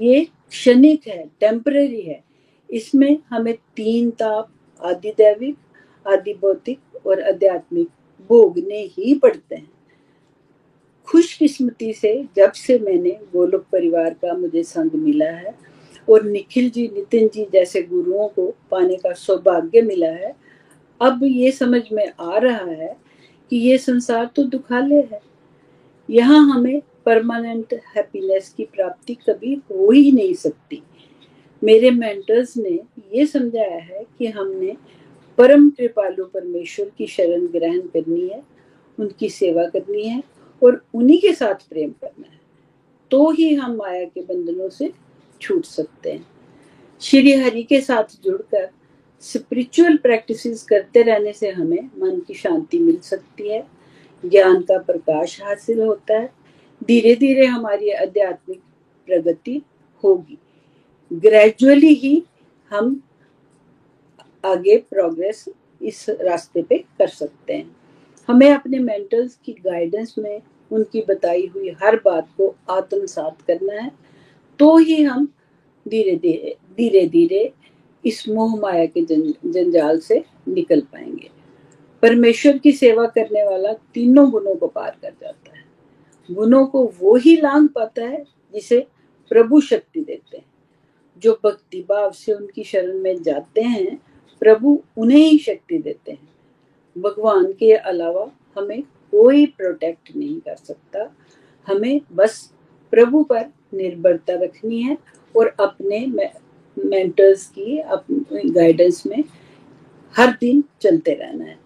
[0.00, 2.24] ये क्षणिक है टेम्पररी है।
[2.70, 4.50] इसमें हमें तीन ताप,
[4.84, 5.56] आदि दैविक,
[6.08, 7.88] आदि भौतिक और आध्यात्मिक
[8.30, 9.70] भोगने ही पड़ते हैं।
[11.08, 15.54] खुशकिस्मती से जब से मैंने गोलोक परिवार का मुझे संग मिला है
[16.08, 20.34] और निखिल जी, नितिन जी जैसे गुरुओं को पाने का सौभाग्य मिला है,
[21.00, 22.96] अब ये समझ में आ रहा है
[23.52, 25.20] कि ये संसार तो दुखालय है।
[26.08, 30.82] यहाँ हमें परमानेंट हैप्पीनेस की प्राप्ति कभी हो ही नहीं सकती।
[31.62, 32.78] मेरे मेंटर्स ने
[33.14, 34.76] ये समझाया है कि हमने
[35.38, 38.42] परम कृपालु परमेश्वर की शरण ग्रहण करनी है,
[39.00, 40.22] उनकी सेवा करनी है
[40.62, 42.40] और उन्हीं के साथ प्रेम करना है।
[43.10, 44.92] तो ही हम माया के बंधनों से
[45.40, 46.26] छूट सकते हैं।
[47.00, 48.70] श्री हरि के साथ जुड़कर
[49.20, 53.66] स्पिरिचुअल प्रैक्टिसेस करते रहने से हमें मन की शांति मिल सकती है।
[54.24, 56.32] ज्ञान का प्रकाश हासिल होता है।
[56.84, 58.60] धीरे धीरे हमारी आध्यात्मिक
[59.06, 59.62] प्रगति
[60.04, 60.38] होगी।
[61.12, 62.22] ग्रेजुअली ही
[62.70, 63.02] हम
[64.44, 65.44] आगे प्रोग्रेस
[65.82, 67.76] इस रास्ते पे कर सकते हैं।
[68.28, 73.90] हमें अपने मेंटर्स की गाइडेंस में उनकी बताई हुई हर बात को आत्मसात करना है।
[74.58, 75.26] तो ही हम
[75.88, 77.52] धीरे धीरे धीरे धीरे
[78.04, 81.30] इस मोह माया के जंजाल से निकल पाएँगे।
[82.02, 85.64] परमेश्वर की सेवा करने वाला तीनों गुणों को पार कर जाता है।
[86.30, 88.24] गुणों को वो ही लांग पाता है
[88.54, 88.86] जिसे
[89.30, 90.44] प्रभु शक्ति देते हैं।
[91.18, 93.98] जो भक्ति भाव से उनकी शरण में जाते हैं
[94.42, 96.28] प्रभु उन्हें ही शक्ति देते हैं।
[96.98, 101.10] भगवान के अलावा हमें कोई प्रोटेक्ट नहीं कर सकता।
[101.66, 102.52] हमें बस
[102.90, 104.96] प्रभु पर निर्भरता रखनी है
[105.36, 109.24] और अपने मेंटर्स की, अपने गाइडेंस में
[110.16, 111.58] हर दिन चलते रहना है।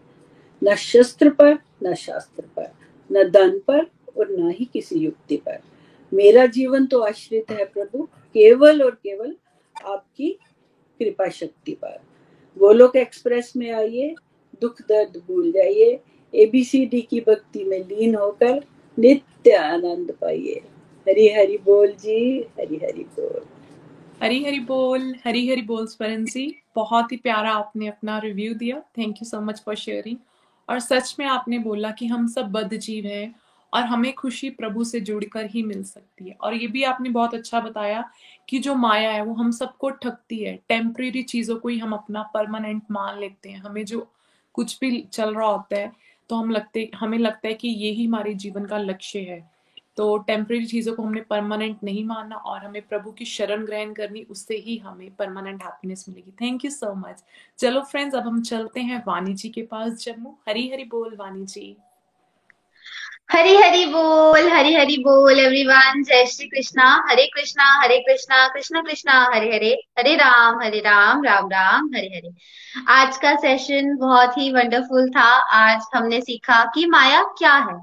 [0.64, 2.70] न शस्त्र पर, न शास्त्र पर,
[3.12, 3.84] न धन पर
[4.18, 5.58] और न ही किसी युक्ति पर।
[6.12, 8.02] मेरा जीवन तो आश्रित है प्रभु,
[8.34, 9.36] केवल और केवल
[9.84, 10.30] आपकी
[11.00, 11.98] कृपा शक्ति पर।
[12.58, 14.14] गोलोक एक्सप्रेस में आइए,
[14.60, 16.00] दुख दर्द भूल जाइए
[16.34, 18.64] एबीसीडी की भक्ति में लीन होकर
[18.98, 20.62] नित्य आनंद पाइए।
[21.08, 23.40] हरी हरि बोल जी, हरी हरि बोल।
[24.22, 29.16] हरी हरी बोल, हरी हरी बोल स्वरंसी बहुत ही प्यारा आपने अपना रिव्यू दिया। Thank
[29.16, 30.16] you so much for sharing
[30.68, 33.34] और सच में आपने बोला कि हम सब बद्ध जीव हैं।
[33.76, 37.34] और हमें खुशी प्रभु से जुड़कर ही मिल सकती है। और ये भी आपने बहुत
[37.34, 38.04] अच्छा बताया
[38.48, 42.22] कि जो माया है, वो हम सबको ठगती है। टेम्परेरी चीज़ों को ही हम अपना
[42.34, 44.06] परमानेंट मान लेते हैं। हमें जो
[44.54, 45.92] कुछ भी चल रहा होता है
[46.30, 49.40] तो हम लगते, हमें लगता है कि ये ही हमारे जीवन का लक्ष्य है।
[49.96, 54.22] तो टेम्परेरी चीज़ों को हमने परमानेंट नहीं मानना और हमें प्रभु की शरण ग्रहण करनी,
[54.22, 57.22] उससे ही हमें परमानेंट हैप्पीनेस मिलेगी। थैंक यू सो मच
[57.58, 61.44] चलो फ्रेंड्स अब हम चलते हैं वानी जी के पास जम्मू। हरी हरी बोल वानी
[61.44, 61.76] जी।
[63.28, 68.82] हरी हरी बोल, हरी हरी बोल एवरीवन जय श्री कृष्णा। हरे कृष्णा हरे कृष्णा, कृष्ण
[68.82, 72.30] कृष्णा, हरे हरे। हरे राम हरे राम राम राम, हरे हरे।
[72.88, 77.78] आज का सेशन बहुत ही वंडरफुल था। आज हमने सीखा कि माया क्या है।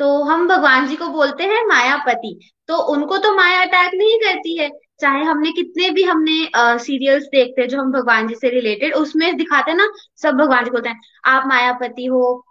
[0.00, 4.56] तो हम भगवान जी को बोलते हैं मायापति। तो उनको तो माया अटैक नहीं करती
[4.58, 4.68] है।
[5.00, 9.36] चाहे हमने कितने भी हमने सीरियल्स देखते हैं जो हम भगवान जी से रिलेटेड उसमें
[9.36, 9.88] दिखाते हैं ना,
[10.22, 12.42] सब भगवान जी बोलते हैं, आप मायापति हो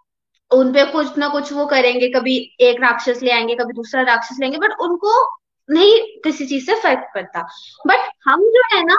[0.51, 4.37] उन पे कुछ ना कुछ वो करेंगे, कभी एक राक्षस ले आएँगे, कभी दूसरा राक्षस
[4.39, 5.39] लेंगे बट उनको
[5.69, 7.41] नहीं किसी चीज़ से फ़र्क पड़ता।
[7.87, 8.97] बट हम जो है ना,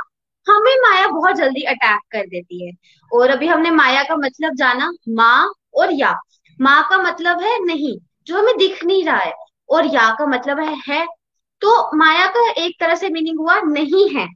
[0.49, 2.73] हमें माया बहुत जल्दी अटैक कर देती है।
[3.13, 6.21] और अभी हमने माया का मतलब जाना माँ और या।
[6.61, 9.33] माँ का मतलब है नहीं, जो हमें दिख नहीं रहा है।
[9.71, 11.07] और या का मतलब है है।
[11.61, 14.29] तो माया का एक तरह से मीनिंग हुआ नहीं है।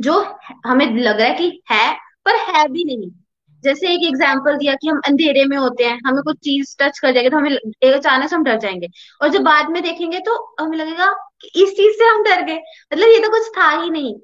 [0.00, 0.34] जो
[0.66, 1.94] हमें लग रहा है कि है,
[2.24, 3.10] पर है भी नहीं।
[3.64, 7.12] जैसे एक एग्ज़ाम्पल दिया कि हम अंधेरे में होते हैं, हमें कुछ चीज़ टच कर
[7.12, 7.50] जाएगी तो हमें
[7.94, 8.88] अचानक से हम डर जाएँगे।
[9.22, 12.58] और जब बाद में देखेंगे तो हमें लगेगा कि इस चीज़ से हम डर गए।
[12.92, 14.14] मतलब ये तो कुछ था ही नहीं।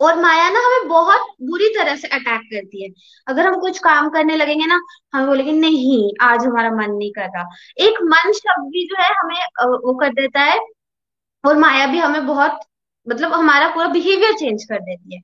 [0.00, 2.90] और माया ना हमें बहुत बुरी तरह से अटैक करती है।
[3.26, 4.80] अगर हम कुछ काम करने लगेंगे ना,
[5.14, 7.48] हम बोलेंगे, नहीं, आज हमारा मन नहीं कर रहा।
[7.78, 10.58] एक मन शब्द भी जो है हमें वो कर देता है।
[11.44, 12.60] और माया भी हमें बहुत
[13.06, 15.20] मतलब हमारा पूरा बिहेवियर चेंज कर देती है।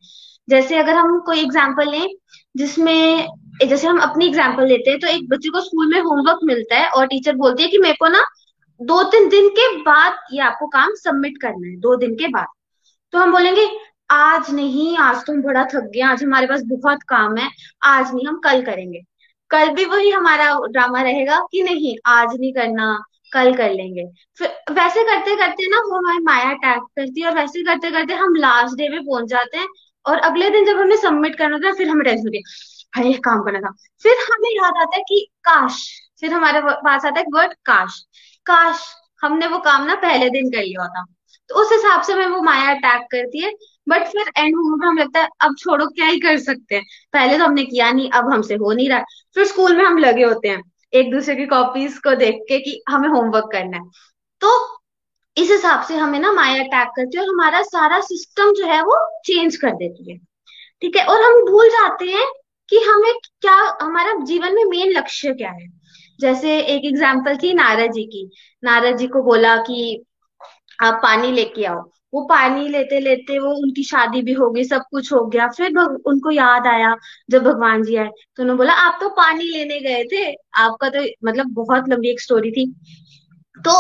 [0.48, 2.08] जैसे अगर हम कोई एग्ज़ाम्पल लें
[2.54, 3.28] जिसमें
[3.64, 6.88] जैसे हम अपनी एग्ज़ाम्पल लेते हैं तो एक बच्चे को स्कूल में होमवर्क मिलता है
[6.90, 8.24] और टीचर बोलती है कि मेरे को ना
[8.80, 12.46] दो तीन दिन के बाद ये आपको काम सबमिट करना है, दो दिन के बाद।
[13.12, 13.68] तो हम बोलेंगे,
[14.10, 17.48] आज नहीं, आज तुम बड़ा थक गए, आज हमारे पास बहुत काम है,
[17.82, 19.00] आज नहीं, हम कल करेंगे।
[19.50, 22.98] कल भी वही हमारा ड्रामा रहेगा कि नहीं, आज नहीं करना,
[23.32, 24.06] कल कर लेंगे।
[24.38, 28.14] फिर वैसे करते करते ना वो हमारी माया अटैक करती है और वैसे करते करते
[28.14, 29.66] हम लास्ट डे पे पहुँच जाते हैं
[30.06, 32.40] और अगले दिन जब हमें सबमिट करना था, फिर हमें टेंशन है
[32.96, 33.72] हाय काम करना था।
[34.02, 38.04] फिर हमें याद आता है कि काश, फिर हमारे पास आता है वर्ड काश।
[38.46, 38.84] काश,
[39.22, 41.04] हमने वो काम ना पहले दिन कर लिया होता।
[41.48, 43.52] तो उस हिसाब से हमें वो माया अटैक करती है।
[43.88, 46.84] बट फिर एंड मोमेंट में हमें लगता है, अब छोड़ो, क्या ही कर सकते हैं?
[47.12, 49.00] पहले तो हमने किया नहीं, अब हमसे हो नहीं रहा।
[49.34, 52.82] फिर स्कूल में हम लगे होते हैं, एक दूसरे की कॉपीज को देख के कि
[52.88, 53.84] हमें होमवर्क करना है।
[54.40, 54.79] तो
[55.36, 58.80] इस हिसाब से हमें ना माया अटैक करती है और हमारा सारा सिस्टम जो है
[58.82, 60.18] वो चेंज कर देती है।
[60.82, 61.04] ठीक है?
[61.04, 62.26] और हम भूल जाते हैं
[62.68, 65.68] कि हमें क्या, हमारा जीवन में मेन लक्ष्य क्या है।
[66.20, 68.28] जैसे एक एग्ज़ाम्पल थी नारद जी की।
[68.62, 70.04] नारद जी को बोला कि
[70.78, 71.80] आप पानी लेके आओ।
[72.14, 75.78] वो पानी लेते लेते वो उनकी शादी भी हो गई, सब कुछ हो गया। फिर
[75.78, 76.94] उनको याद आया,
[77.30, 80.24] जब भगवान जी आए तो उन्होंने बोला, आप तो पानी लेने गए थे।
[80.58, 82.66] आपका तो मतलब बहुत लंबी एक स्टोरी थी।
[83.60, 83.72] तो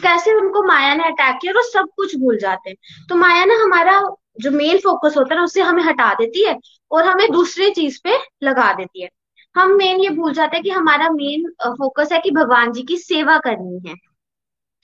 [0.00, 2.76] कैसे उनको माया ने अटैक किया और सब कुछ भूल जाते हैं।
[3.08, 4.00] तो माया ना हमारा
[4.40, 6.56] जो मेन फोकस होता है ना उससे हमें हटा देती है
[6.90, 9.08] और हमें दूसरे चीज़ पे लगा देती है।
[9.54, 12.96] हम मेन ये भूल जाते हैं कि हमारा मेन फोकस है कि भगवान जी की
[12.98, 13.94] सेवा करनी है।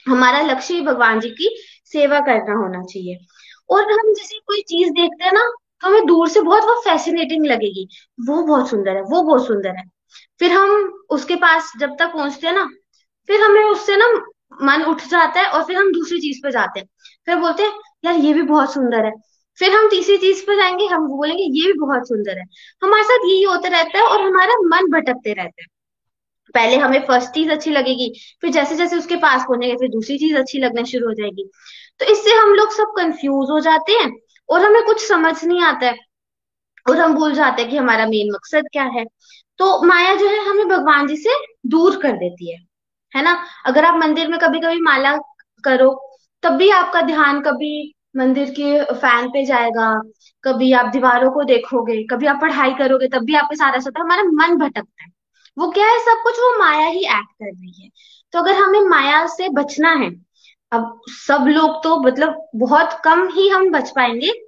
[0.05, 1.49] हमारा लक्ष्य ही भगवान जी की
[1.85, 3.17] सेवा करना होना चाहिए।
[3.69, 5.49] और हम जैसे कोई चीज़ देखते हैं ना
[5.81, 7.87] तो हमें दूर से बहुत वो फैसिनेटिंग लगेगी।
[8.19, 9.83] वो बहुत सुंदर है, वो बहुत सुंदर है।
[10.39, 10.69] फिर हम
[11.09, 12.69] उसके पास जब तक पहुँचते हैं ना
[13.27, 14.07] फिर हमें उससे ना
[14.61, 16.87] मन उठ जाता है और फिर हम दूसरी चीज़ पे जाते हैं।
[17.25, 17.71] फिर बोलते हैं,
[18.05, 19.11] यार, ये भी बहुत सुंदर है।
[19.59, 22.45] फिर हम तीसरी चीज़ पे जाएँगे, हम बोलेंगे, ये भी बहुत सुंदर है।
[22.83, 25.67] हमारे साथ यही होता रहता है और हमारा मन भटकते रहता है।
[26.53, 30.37] पहले हमें फ़र्स्ट चीज़ अच्छी लगेगी, फिर जैसे जैसे उसके पास पहुँचेंगे, फिर दूसरी चीज़
[30.37, 31.49] अच्छी लगना शुरू हो जाएगी।
[31.99, 34.19] तो इससे हम लोग सब कंफ्यूज हो जाते हैं
[34.49, 35.95] और हमें कुछ समझ नहीं आता है
[36.89, 39.05] और हम भूल जाते हैं कि हमारा मेन मकसद क्या है।
[39.57, 41.29] तो माया जो है, हमें भगवान जी से
[41.65, 42.74] दूर कर देती है।
[43.15, 43.45] है ना?
[43.65, 45.17] अगर आप मंदिर में कभी कभी माला
[45.63, 50.01] करो, तब भी आपका ध्यान कभी मंदिर के फ़ैन पे जाएगा।
[50.43, 54.23] कभी आप दीवारों को देखोगे, कभी आप पढ़ाई करोगे, तब भी आपके सारा है, हमारा
[54.23, 55.09] मन भटकता है।
[55.57, 55.99] वो क्या है?
[55.99, 57.89] सब कुछ वो माया ही एक्ट कर रही है।
[58.31, 60.11] तो अगर हमें माया से बचना है,
[60.71, 64.44] अब सब लोग तो मतलब बहुत कम ही हम बच पाएँगे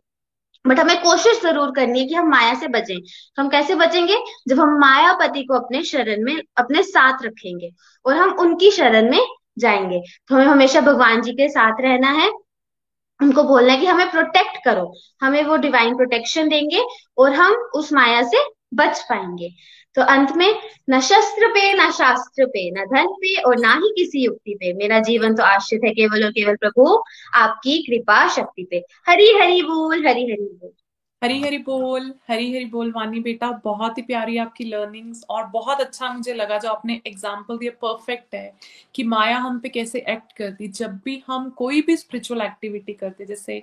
[0.68, 4.18] बट हमें कोशिश ज़रूर करनी है कि हम माया से बचें। तो हम कैसे बचेंगे?
[4.48, 7.72] जब हम मायापति को अपने शरण में, अपने साथ रखेंगे
[8.06, 9.26] और हम उनकी शरण में
[9.60, 12.30] जाएँगे। तो हमें हमेशा भगवान जी के साथ रहना है।
[13.22, 16.84] उनको बोलना है कि हमें प्रोटेक्ट करो। हमें वो डिवाइन प्रोटेक्शन देंगे
[17.18, 18.38] और हम उस माया से
[18.74, 19.50] बच पाएँगे।
[19.98, 23.90] तो अंत में, न शस्त्र पे न शास्त्र पे न धन पे और ना ही
[23.96, 27.04] किसी युक्ति पे। मेरा जीवन तो आश्रित है केवल और केवल प्रभु,
[27.36, 30.72] आपकी कृपा शक्ति पे। हरी हरी बोल हरी हरी बोल।
[31.22, 35.80] हरी हरी बोल हरी हरी बोल वानी बेटा, बहुत ही प्यारी आपकी लर्निंग्स और बहुत
[35.82, 38.54] अच्छा मुझे लगा जो आपने एग्ज़ाम्पल दिया परफेक्ट है
[38.96, 43.26] कि माया हम पे कैसे एक्ट करती। जब भी हम कोई भी स्पिरिचुअल एक्टिविटी करते,
[43.26, 43.62] जैसे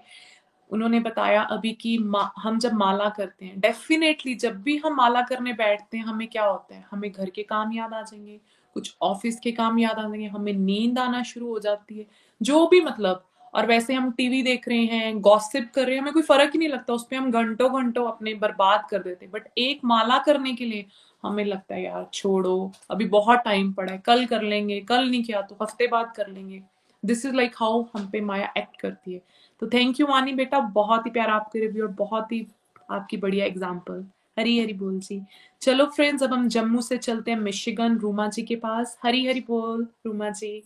[0.70, 1.96] उन्होंने बताया अभी कि
[2.38, 6.44] हम जब माला करते हैं डेफिनेटली जब भी हम माला करने बैठते हैं, हमें क्या
[6.44, 6.84] होता है?
[6.90, 8.40] हमें घर के काम याद आ जाएँगे,
[8.74, 12.06] कुछ ऑफ़िस के काम याद आ जाएँगे, हमें नींद आना शुरू हो जाती है,
[12.42, 16.12] जो भी मतलब। और वैसे हम टीवी देख रहे हैं गॉसिप कर रहे हैं, हमें
[16.12, 19.48] कोई फ़र्क ही नहीं लगता, उस पर हम घंटों घंटों अपने बर्बाद कर देते बट
[19.58, 20.86] एक माला करने के लिए
[21.22, 25.22] हमें लगता है, यार, छोड़ो, अभी बहुत टाइम पड़ा है, कल कर लेंगे, कल नहीं
[25.24, 26.62] किया तो हफ़्ते बाद कर लेंगे।
[27.04, 29.20] दिस इज़ लाइक हाउ हम पे माया एक्ट करती है।
[29.62, 32.46] तो थैंक यू वानी बेटा, बहुत ही प्यारा आपके रिव्यू और बहुत ही
[32.90, 34.04] आपकी बढ़िया एग्ज़ाम्पल
[34.38, 35.20] हरी हरी बोल जी
[35.62, 39.40] चलो फ्रेंड्स अब हम जम्मू से चलते हैं मिशिगन, रूमा जी के पास। हरी हरी
[39.40, 40.62] बोल, रूमा जी।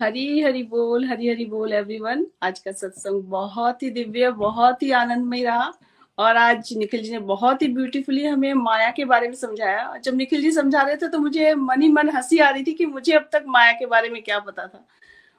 [0.00, 4.90] हरी हरी बोल, हरी हरी बोल एवरीवन आज का सत्संग बहुत ही दिव्य, बहुत ही
[4.92, 5.72] आनंदमय रहा।
[6.18, 10.14] और आज निखिल जी ने बहुत ही ब्यूटीफुली हमें माया के बारे में समझाया। जब
[10.14, 12.86] निखिल जी समझा रहे थे तो मुझे मन ही मन हँसी आ रही थी कि
[12.86, 14.84] मुझे अब तक माया के बारे में क्या पता था।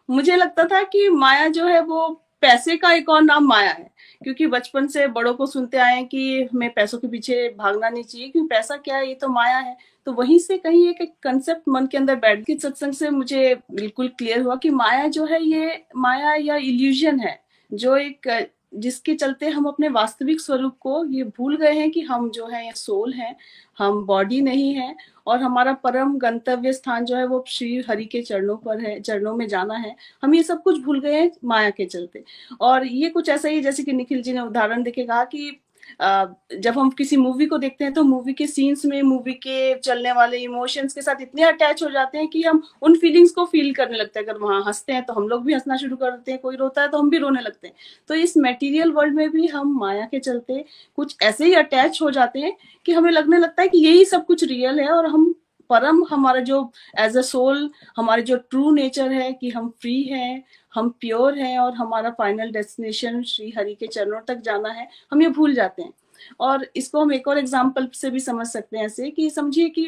[0.09, 2.07] मुझे लगता था कि माया जो है वो
[2.43, 3.89] पैसे का एक और नाम माया है,
[4.21, 8.03] क्योंकि बचपन से बड़ों को सुनते आए हैं कि हमें पैसों के पीछे भागना नहीं
[8.03, 9.75] चाहिए क्योंकि पैसा क्या है, ये तो माया है।
[10.07, 14.07] तो वहीं से कहीं एक कंसेप्ट मन के अंदर बैठ के सत्संग से मुझे बिल्कुल
[14.17, 17.39] क्लियर हुआ कि माया जो है, ये माया या इल्यूजन है,
[17.71, 18.27] जो एक
[18.75, 22.71] जिसके चलते हम अपने वास्तविक स्वरूप को ये भूल गए हैं कि हम जो है
[22.73, 23.35] सोल है,
[23.77, 24.95] हम बॉडी नहीं है
[25.27, 29.35] और हमारा परम गंतव्य स्थान जो है वो श्री हरि के चरणों पर है, चरणों
[29.35, 32.23] में जाना है। हम ये सब कुछ भूल गए हैं माया के चलते।
[32.61, 35.59] और ये कुछ ऐसा ही जैसे कि निखिल जी ने उदाहरण देखे कहा कि
[36.01, 40.11] जब हम किसी मूवी को देखते हैं तो मूवी के सीन्स में मूवी के चलने
[40.11, 43.73] वाले इमोशंस के साथ इतने अटैच हो जाते हैं कि हम उन फीलिंग्स को फील
[43.73, 46.31] करने लगते हैं। अगर वहाँ हँसते हैं तो हम लोग भी हंसना शुरू कर देते
[46.31, 47.75] हैं, कोई रोता है तो हम भी रोने लगते हैं।
[48.09, 50.63] तो इस मेटीरियल वर्ल्ड में भी हम माया के चलते
[50.97, 54.25] कुछ ऐसे ही अटैच हो जाते हैं कि हमें लगने लगता है कि यही सब
[54.25, 55.33] कुछ रियल है और हम
[55.69, 60.43] परम, हमारा जो एज अ सोल हमारे जो ट्रू नेचर है कि हम फ्री हैं
[60.75, 65.21] हम प्योर हैं और हमारा फाइनल डेस्टिनेशन श्री हरि के चरणों तक जाना है, हम
[65.21, 65.93] ये भूल जाते हैं।
[66.39, 69.87] और इसको हम एक और एग्ज़ाम्पल से भी समझ सकते हैं ऐसे कि समझिए कि,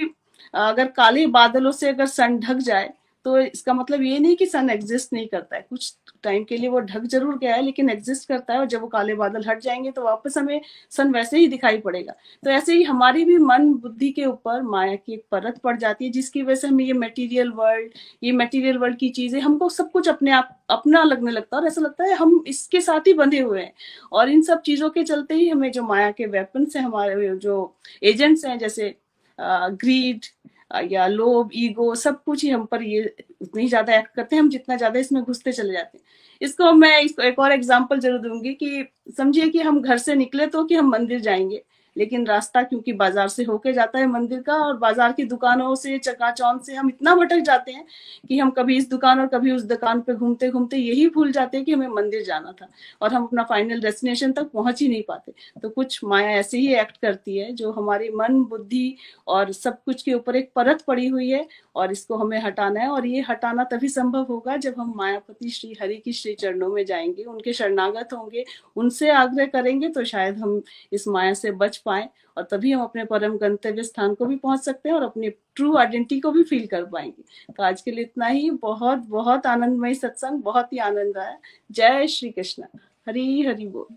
[0.53, 2.93] अगर काले बादलों से अगर सन ढक जाए
[3.25, 5.95] तो इसका मतलब ये नहीं कि सन एग्जिस्ट नहीं करता है, कुछ
[6.25, 8.87] टाइम के लिए वो ढक ज़रूर गया है, लेकिन एग्जिस्ट करता है और जब वो
[8.87, 10.61] काले बादल हट जाएँगे तो वापस हमें
[10.91, 12.13] सन वैसे ही दिखाई पड़ेगा।
[12.43, 16.05] तो ऐसे ही हमारी भी मन बुद्धि के ऊपर माया की एक परत पड़ जाती
[16.05, 17.91] है, जिसकी वजह से हमें ये मटेरियल वर्ल्ड
[18.23, 21.67] ये मटेरियल वर्ल्ड की चीज़ें, हमको सब कुछ अपने आप, अपना लगने लगता है और
[21.67, 23.73] ऐसा लगता है हम इसके साथ ही बंधे हुए हैं।
[24.11, 27.75] और इन सब चीज़ों के चलते ही हमें जो माया के वेपन है, हमारे जो
[28.03, 28.93] एजेंट्स हैं, जैसे
[29.39, 30.25] ग्रीड
[30.71, 33.03] या लोभ, ईगो, सब कुछ ही हम पर ये
[33.41, 36.03] उतनी ज़्यादा एक्ट करते हैं, हम जितना ज़्यादा इसमें घुसते चले जाते हैं।
[36.41, 38.85] इसको मैं इसको एक और एग्ज़ाम्पल ज़रूर दूँगी कि
[39.17, 41.63] समझिए कि हम घर से निकले तो कि हम मंदिर जाएँगे।
[41.95, 45.97] लेकिन रास्ता क्योंकि बाज़ार से होके जाता है मंदिर का और बाज़ार की दुकानों से,
[45.97, 47.85] चकाचौंध से हम इतना भटक जाते हैं
[48.27, 51.57] कि हम कभी इस दुकान और कभी उस दुकान पे घूमते घूमते यही भूल जाते
[51.57, 52.67] हैं कि हमें मंदिर जाना था
[53.01, 56.73] और हम अपना फाइनल डेस्टिनेशन तक पहुँच ही नहीं पाते। तो कुछ माया ऐसे ही
[56.75, 58.95] एक्ट करती है जो हमारी मन, बुद्धि
[59.27, 62.87] और सब कुछ के ऊपर एक परत पड़ी हुई है और इसको हमें हटाना है
[62.89, 66.83] और ये हटाना तभी संभव होगा जब हम मायापति श्री हरि की श्री चरणों में
[66.85, 70.61] जाएँगे, उनके शरणागत होंगे, उनसे आग्रह करेंगे तो शायद हम
[70.93, 74.59] इस माया से बच पाए और तभी हम अपने परम गंतव्य स्थान को भी पहुँच
[74.59, 78.03] सकते हैं और अपनी ट्रू आइडेंटिटी को भी फील कर पाएँगे। तो आज के लिए
[78.03, 81.39] इतना ही। बहुत बहुत आनंदमय सत्संग, बहुत ही आनंद आया।
[81.71, 82.63] जय श्री कृष्ण।
[83.07, 83.95] हरी, हरि बोल।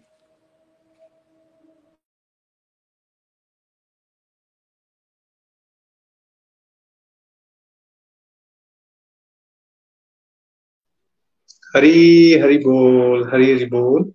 [11.76, 14.12] हरी, हरि बोल, हरी, हरि बोल।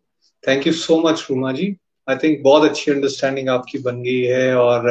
[0.48, 1.78] Thank you so much Ruma ji.
[2.08, 4.90] I think बहुत अच्छी अंडरस्टैंडिंग आपकी बन गई है और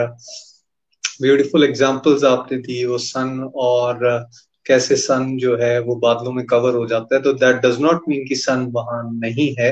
[1.22, 4.28] ब्यूटीफुल एग्जांपल्स आपने दी, वो सन और
[4.66, 8.08] कैसे सन जो है वो बादलों में कवर हो जाता है। तो दैट डज नॉट
[8.08, 9.70] मीन कि सन वहाँ नहीं है।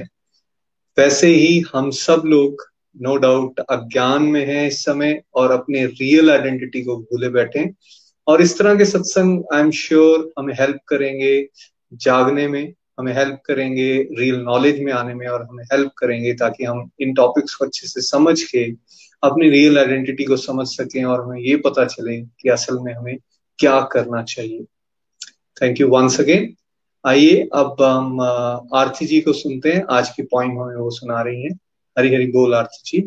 [0.98, 2.66] वैसे ही हम सब लोग
[2.96, 7.64] नो डाउट अज्ञान में है इस समय और अपने रियल आइडेंटिटी को भूले बैठे
[8.26, 11.48] और इस तरह के सत्संग आई एम श्योर हमें हेल्प करेंगे
[11.92, 16.64] जागने में। हमें हेल्प करेंगे रियल नॉलेज में आने में और हमें हेल्प करेंगे ताकि
[16.64, 18.64] हम इन टॉपिक्स को अच्छे से समझ के
[19.22, 23.16] अपनी रियल आइडेंटिटी को समझ सकें और हमें ये पता चले कि असल में हमें
[23.58, 24.64] क्या करना चाहिए।
[25.62, 26.54] थैंक यू वंस अगेन
[27.04, 28.20] आइए, अब हम
[28.74, 31.52] आरती जी को सुनते हैं। आज की पॉइंट हमें वो सुना रही हैं।
[31.96, 32.98] हरी हरी बोल आरती जी।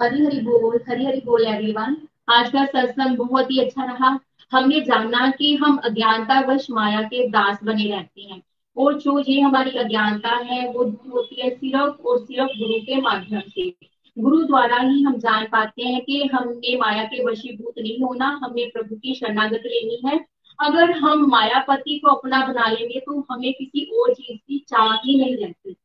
[0.00, 1.96] हरी हरी बोल हरी हरी बोल एवरीवन
[2.28, 4.18] आज का सत्संग बहुत ही अच्छा रहा।
[4.52, 8.42] हमने जाना कि हम अज्ञानता वश माया के दास बने रहते हैं।
[8.76, 13.40] और जो ये हमारी अज्ञानता है, वो होती है सिर्फ़ और सिर्फ़ गुरु के माध्यम
[13.48, 13.70] से।
[14.16, 18.70] गुरु द्वारा ही हम जान पाते हैं कि हमने माया के वशीभूत नहीं होना हमें
[18.70, 20.18] प्रभु की शरणागत लेनी है।
[20.58, 25.18] अगर हम मायापति को अपना बना लेंगे तो हमें किसी और चीज़ की चाह ही
[25.18, 25.76] नहीं रहती।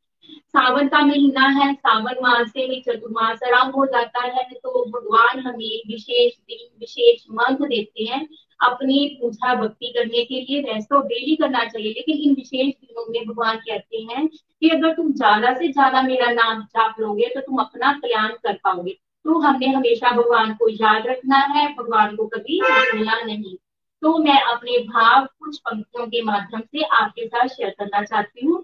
[0.49, 5.39] सावन का महीना है, सावन मास से ही चतुर्मास आराम हो जाता है तो भगवान
[5.39, 8.27] हमें विशेष दिन, विशेष मंत्र देते हैं
[8.62, 13.05] अपनी पूजा भक्ति करने के लिए रेस्ट तो डेली करना चाहिए, लेकिन इन विशेष दिनों
[13.10, 17.41] में भगवान कहते हैं कि अगर तुम ज़्यादा से ज़्यादा मेरा नाम जाप लोगे तो
[17.41, 22.26] तुम अपना कल्याण कर पाओगे। तो हमने हमेशा भगवान को याद रखना है, भगवान को
[22.28, 23.55] कभी भूलना नहीं।
[24.01, 28.64] तो मैं अपने भाव कुछ पंक्तियों के माध्यम से आपके साथ शेयर करना चाहती हूँ।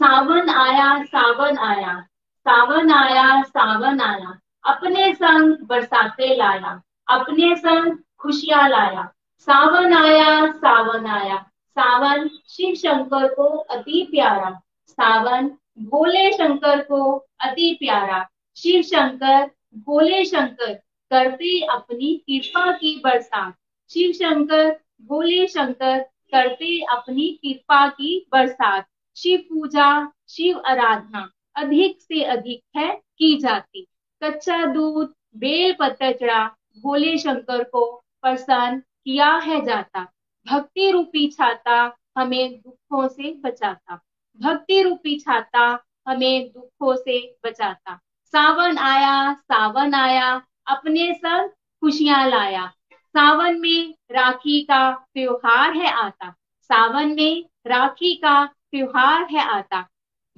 [0.00, 2.00] सावन आया सावन आया
[2.46, 11.06] सावन आया सावन आया, अपने संग बरसाते लाया, अपने संग खुशियाँ लाया सावन आया सावन
[11.06, 11.36] आया
[11.68, 15.48] सावन शिव शंकर को अति प्यारा। सावन,
[15.78, 20.74] भोले शंकर को अति प्यारा। शिव शंकर, भोले शंकर,
[21.10, 23.54] करते अपनी कृपा की बरसात।
[23.90, 32.22] शिव शंकर, भोले शंकर, करते अपनी कृपा की बरसात। शिव पूजा, शिव आराधना, अधिक से
[32.22, 33.86] अधिक है की जाती।
[34.22, 36.46] कच्चा दूध, बेल पत्थर चढ़ा
[36.78, 40.06] भोले शंकर को प्रसन्न किया है जाता।
[40.46, 44.00] भक्ति रूपी छाता हमें दुखों से बचाता।
[44.40, 45.66] भक्ति रूपी छाता
[46.08, 51.50] हमें दुखों से बचाता। सावन आया सावन आया, अपने सब
[51.80, 56.30] खुशियाँ लाया। सावन में राखी का त्योहार है आता।
[56.62, 59.86] सावन में राखी का त्योहार है आता।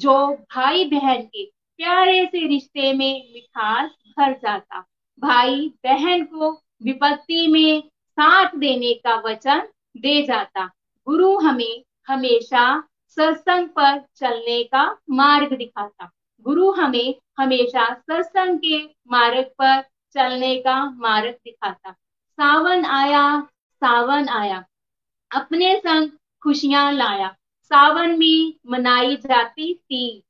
[0.00, 1.44] जो भाई बहन के
[1.78, 4.84] प्यारे से रिश्ते में मिठास भर जाता।
[5.18, 6.52] भाई बहन को
[6.82, 10.64] विपत्ति में साथ देने का वचन दे जाता।
[11.06, 16.10] गुरु हमें हमेशा सत्संग पर चलने का मार्ग दिखाता।
[16.44, 19.82] गुरु हमें हमेशा सत्संग के मार्ग पर
[20.14, 21.92] चलने का मार्ग दिखाता।
[22.30, 23.40] सावन आया
[23.74, 24.64] सावन आया।
[25.30, 26.10] अपने संग
[26.42, 30.22] खुशियाँ लाया। सावन में मनाई जाती तीज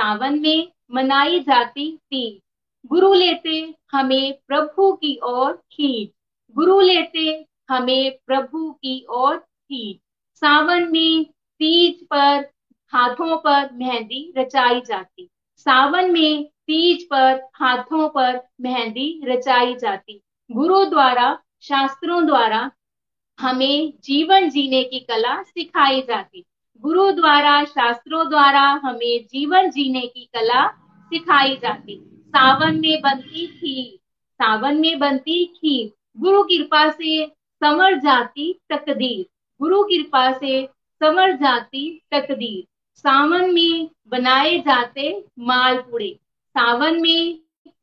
[0.00, 2.40] सावन में मनाई जाती तीज
[2.86, 6.10] गुरु लेते हमें प्रभु की ओर खींच
[6.54, 9.98] गुरु लेते हमें प्रभु की ओर खींच
[10.36, 11.24] सावन में
[11.58, 12.50] तीज पर
[12.92, 20.22] हाथों पर मेहंदी रचाई जाती। सावन में तीज पर हाथों पर मेहंदी रचाई जाती।
[20.52, 22.70] गुरु द्वारा, शास्त्रों द्वारा
[23.40, 26.44] हमें जीवन जीने की कला सिखाई जाती।
[26.80, 30.68] गुरु द्वारा, शास्त्रों द्वारा हमें जीवन जीने की कला
[31.06, 33.98] सिखाई जाती। सावन में बनती खीर
[34.34, 37.26] सावन में बनती खीर गुरु कृपा से
[37.60, 39.26] समर जाती तकदीर।
[39.60, 40.66] गुरु कृपा से
[41.02, 42.64] समर जाती तकदीर।
[42.96, 46.18] सावन में बनाए जाते मालपुड़े।
[46.48, 47.38] सावन में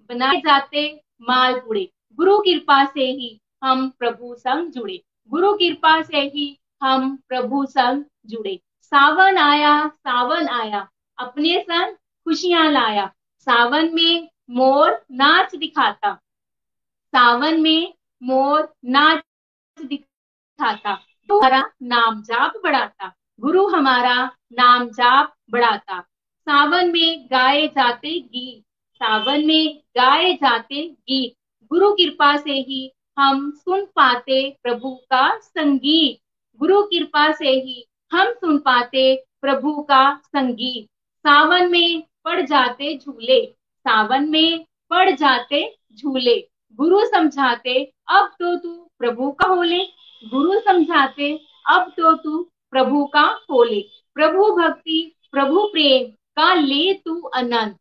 [0.09, 6.59] बनाए जाते मालपुड़े। गुरु कृपा से ही हम प्रभु संग जुड़े। गुरु कृपा से ही
[6.81, 10.87] हम प्रभु संग जुड़े। सावन आया सावन आया।
[11.17, 11.93] अपने संग
[12.25, 16.13] खुशियाँ लाया। सावन में मोर नाच दिखाता।
[17.07, 17.93] सावन में
[18.23, 19.23] मोर नाच
[19.85, 20.89] दिखाता।
[21.31, 26.01] हमारा नाम जाप बढ़ाता। गुरु हमारा नाम जाप बढ़ाता।
[26.41, 28.63] सावन में गाए जाते गीत।
[28.95, 31.33] सावन में गाए जाते गीत।
[31.69, 36.19] गुरु कृपा से ही हम सुन पाते प्रभु का संगीत।
[36.59, 40.85] गुरु कृपा से ही हम सुन पाते प्रभु का संगीत।
[41.19, 48.91] सावन में पड़ जाते झूले। सावन में पड़ जाते झूले। गुरु समझाते, अब तो तू
[48.99, 49.79] प्रभु का होले।
[50.25, 53.81] गुरु समझाते, अब तो तू प्रभु का होले।
[54.13, 57.77] प्रभु भक्ति, प्रभु प्रेम का ले तू अनंत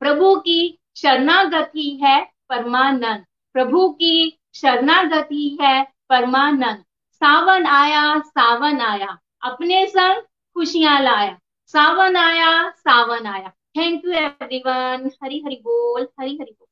[0.00, 9.86] प्रभु की शरणागति है परमानंद। प्रभु की शरणागति है परमानंद। सावन आया सावन आया। अपने
[9.86, 10.22] संग
[10.54, 16.66] खुशियाँ लाया। सावन आया सावन आया। Thank you everyone Hari Hari बोल हरी हरी बोल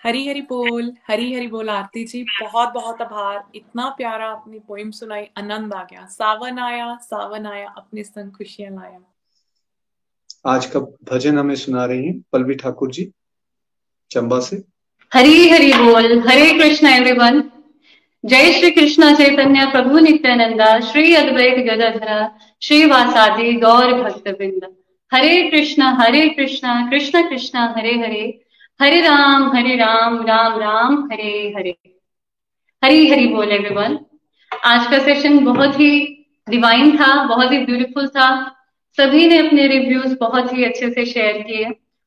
[0.00, 4.90] हरी हरी बोल हरी हरी बोल आरती जी बहुत बहुत आभार। इतना प्यारा अपनी पोइम
[4.90, 9.00] सुनाई आनंद आ गया। सावन आया सावन आया अपने संग खुशियाँ लाया।
[10.46, 10.80] आज का
[11.12, 13.10] भजन हमें सुना रही हैं पल्लवी ठाकुर जी
[14.10, 14.62] चंबा से।
[15.12, 17.42] हरी हरी बोल हरे कृष्ण एवरीवन
[18.24, 22.18] जय श्री कृष्ण चैतन्य प्रभु नित्यानंदा श्री अद्वैत गदाधरा
[22.62, 24.74] श्री वासादि गौर भक्त वृंद
[25.14, 28.44] हरे कृष्ण हरे कृष्ण कृष्ण कृष्ण, हरे हरे।
[28.82, 31.76] हरे राम हरे राम राम राम, हरे हरे।
[32.84, 33.98] हरी हरी बोल एवरीवन
[34.64, 38.56] आज का सेशन बहुत ही डिवाइन था, बहुत ही ब्यूटीफुल था।
[38.96, 41.66] सभी ने अपने रिव्यूज़ बहुत ही अच्छे से शेयर किए।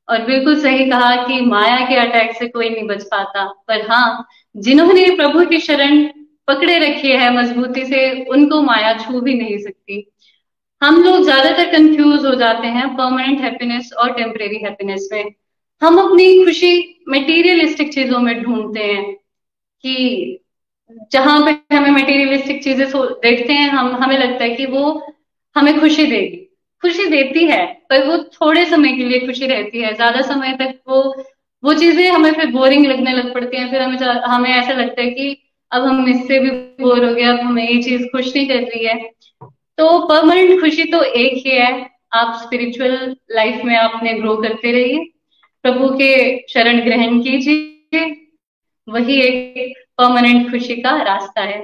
[0.09, 4.27] और बिल्कुल सही कहा कि माया के अटैक से कोई नहीं बच पाता। पर हाँ
[4.57, 6.03] जिन्होंने प्रभु की शरण
[6.47, 10.11] पकड़े रखी है मजबूती से, उनको माया छू भी नहीं सकती।
[10.81, 15.33] हम लोग ज़्यादातर कंफ्यूज हो जाते हैं परमानेंट हैप्पीनेस और टेम्परेरी हैप्पीनेस में।
[15.81, 19.13] हम अपनी खुशी मटेरियलिस्टिक चीज़ों में ढूंढते हैं
[19.83, 20.37] कि
[21.11, 25.01] जहाँ पे हमें मटेरियलिस्टिक चीज़ें देखते हैं, हम, हमें लगता है कि वो
[25.55, 26.37] हमें खुशी देगी।
[26.83, 30.79] खुशी देती है, पर वो थोड़े समय के लिए खुशी रहती है। ज़्यादा समय तक
[30.87, 31.01] वो
[31.63, 35.09] वो चीज़ें हमें फिर बोरिंग लगने लग पड़ती हैं। फिर हमें हमें ऐसा लगता है
[35.09, 35.37] कि
[35.71, 36.49] अब हम इससे भी
[36.83, 38.95] बोर हो गए, अब हमें ये चीज़ खुश नहीं कर रही है।
[39.81, 45.03] तो परमानेंट खुशी तो एक ही है। आप स्पिरिचुअल लाइफ में आपने ग्रो करते रहिए।
[45.65, 46.11] प्रभु के
[46.47, 48.03] शरण ग्रहण कीजिए।
[48.87, 51.59] वही एक परमानेंट खुशी का रास्ता है।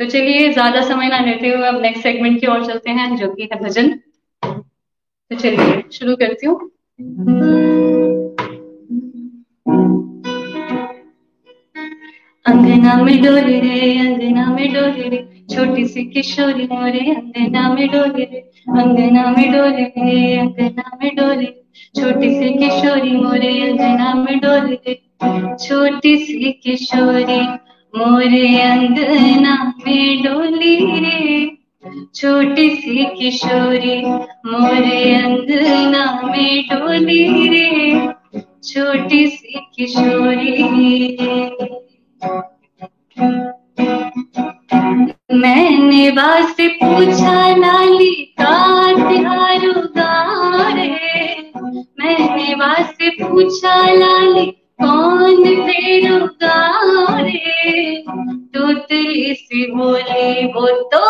[0.00, 3.34] तो चलिए, ज़्यादा समय ना लेते हुए अब नेक्स्ट सेगमेंट की ओर चलते हैं जो
[3.34, 3.90] कि है भजन।
[4.42, 6.58] तो चलिए, शुरू करती हूँ।
[12.46, 18.24] अंगना में डोली रे, अंगना में डोली रे। छोटी सी किशोरी मोरे, अंगना में डोले,
[18.80, 21.48] अंगना में डोली, अंगना में डोली।
[22.00, 24.94] छोटी सी किशोरी मोरे, अंगना में डोली।
[25.66, 27.40] छोटी सी किशोरी
[27.98, 31.56] मोरे, अंगना में डोली। रे
[32.14, 34.02] छोटी सी किशोरी
[34.50, 38.08] मोरे, अंगना में डोली। रे
[38.64, 40.66] छोटी सी किशोरी।
[46.10, 48.54] मैंने से पूछा लाली का
[49.08, 49.72] तिहारू
[52.00, 54.46] मैंने वासे पूछा लाली,
[54.82, 58.04] कौन तेरो गाँव रे
[58.54, 61.05] तोतली सी बोली, वो तो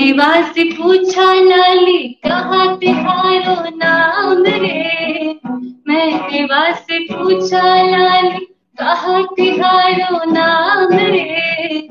[0.00, 5.40] मैंने वास पूछा लाली, कहा तिहारो नाम रे?
[5.88, 8.44] मैंने वास पूछा लाली,
[8.78, 11.86] कहा तिहारो नाम रे?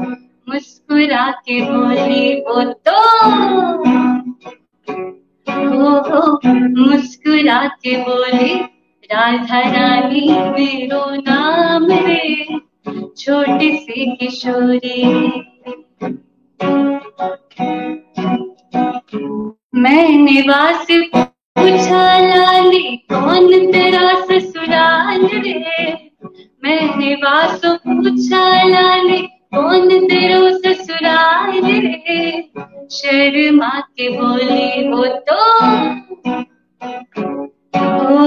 [0.50, 2.98] मुस्कुरा के बोली, वो तो
[5.60, 6.40] हो हो
[6.80, 8.54] मुस्कुरा के बोली,
[9.12, 12.46] राधा रानी, मेरो नाम रे,
[13.18, 15.30] छोटी सी किशोरी
[19.76, 25.94] मैंने वास पूछा, लाली, कौन तेरा ससुराल रे
[26.64, 29.22] मैंने वास पूछा, लाली,
[29.56, 32.42] कौन तेरो ससुराल रे
[32.92, 35.42] शर्मा के बोली हो तो।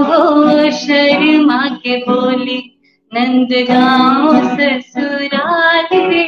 [0.03, 2.59] हो शर्मा के बोली
[3.15, 6.27] नंदगांव ससुराल रे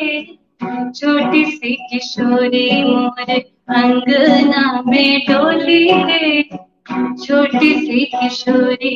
[0.91, 3.31] छोटी सी किशोरी मोर
[3.77, 6.43] अंगना में डोली रे
[7.25, 8.95] छोटी सी किशोरी।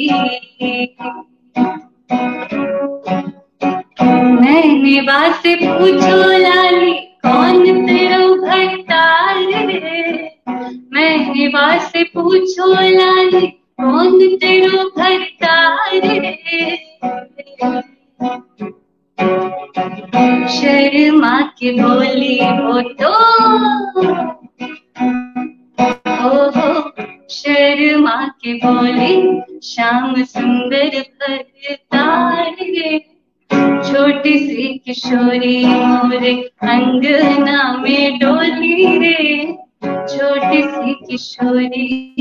[4.41, 6.93] मैंने बात पूछो लाली,
[7.25, 10.03] कौन तेरो भरताल रे
[10.93, 13.47] मैंने बात पूछो लाली,
[13.81, 16.77] कौन तेरो भरताल रे
[20.49, 23.11] शर्मा के बोली हो तो।
[26.29, 26.91] ओहो,
[27.31, 32.99] शर्मा के बोली श्याम सुंदर भरताल रे
[33.89, 39.47] छोटी सी किशोरी मोरे अंगना में डोली रे।
[39.85, 42.15] छोटी सी किशोरी।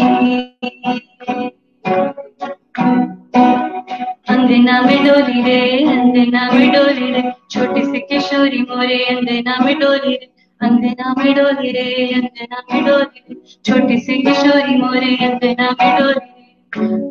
[4.38, 7.22] अंगना में डोली रे अंगना में डोली रे।
[7.52, 10.30] छोटी सी किशोरी मोरे अंगना में डोली रे।
[10.62, 13.36] अंगना में डोली रे अंगना में डोली रे।
[13.66, 16.36] छोटी सी किशोरी मोरे अंगना में डोली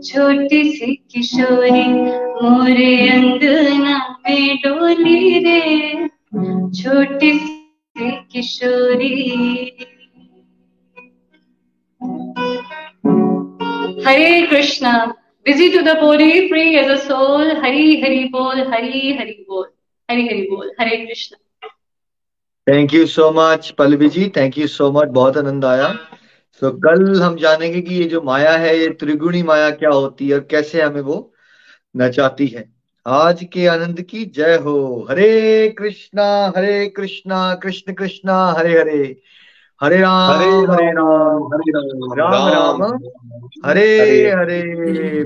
[0.09, 1.85] छोटी सी किशोरी
[2.43, 5.61] मोरे अंगना में डोली रे।
[6.81, 9.13] छोटी सी किशोरी।
[14.07, 14.93] Hare Krishna.
[15.47, 17.51] Busy to the body free as a soul.
[17.65, 19.67] Hari hari bol hari hari bol.
[20.09, 20.71] Hari hari bol.
[20.81, 21.39] Hare krishna.
[22.69, 25.93] Thank you so much Pallavi ji thank you so much बहुत आनंद आया।
[26.53, 30.29] सो so, कल हम जानेंगे कि ये जो माया है ये त्रिगुणी माया क्या होती
[30.29, 31.35] है और कैसे हमें वो
[31.97, 32.73] नचाती है।
[33.07, 39.21] आज के आनंद की जय हो। Hare Krishna Hare Krishna Krishna Krishna Hare Hare.
[39.81, 42.99] Hare Ram Hare Hare Ram Hare Ram Ram Ram
[43.65, 43.89] Hare
[44.31, 44.61] Hare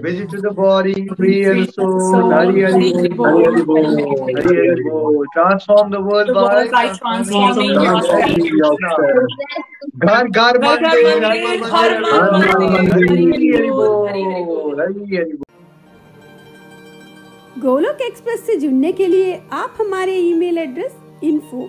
[0.05, 4.89] visit to the body free and soul Hari Hari बोल हरि हरि बोल हरि हरि
[4.89, 7.21] बोल transform the world The world by by
[8.59, 9.11] yourself.
[9.99, 13.17] घर घर घर घर मंदिर हरि
[13.51, 14.25] हरि बोल हरि
[15.17, 15.49] हरि बोल
[17.63, 21.69] गोलोक एक्सप्रेस से जुड़ने के लिए आप हमारे email address info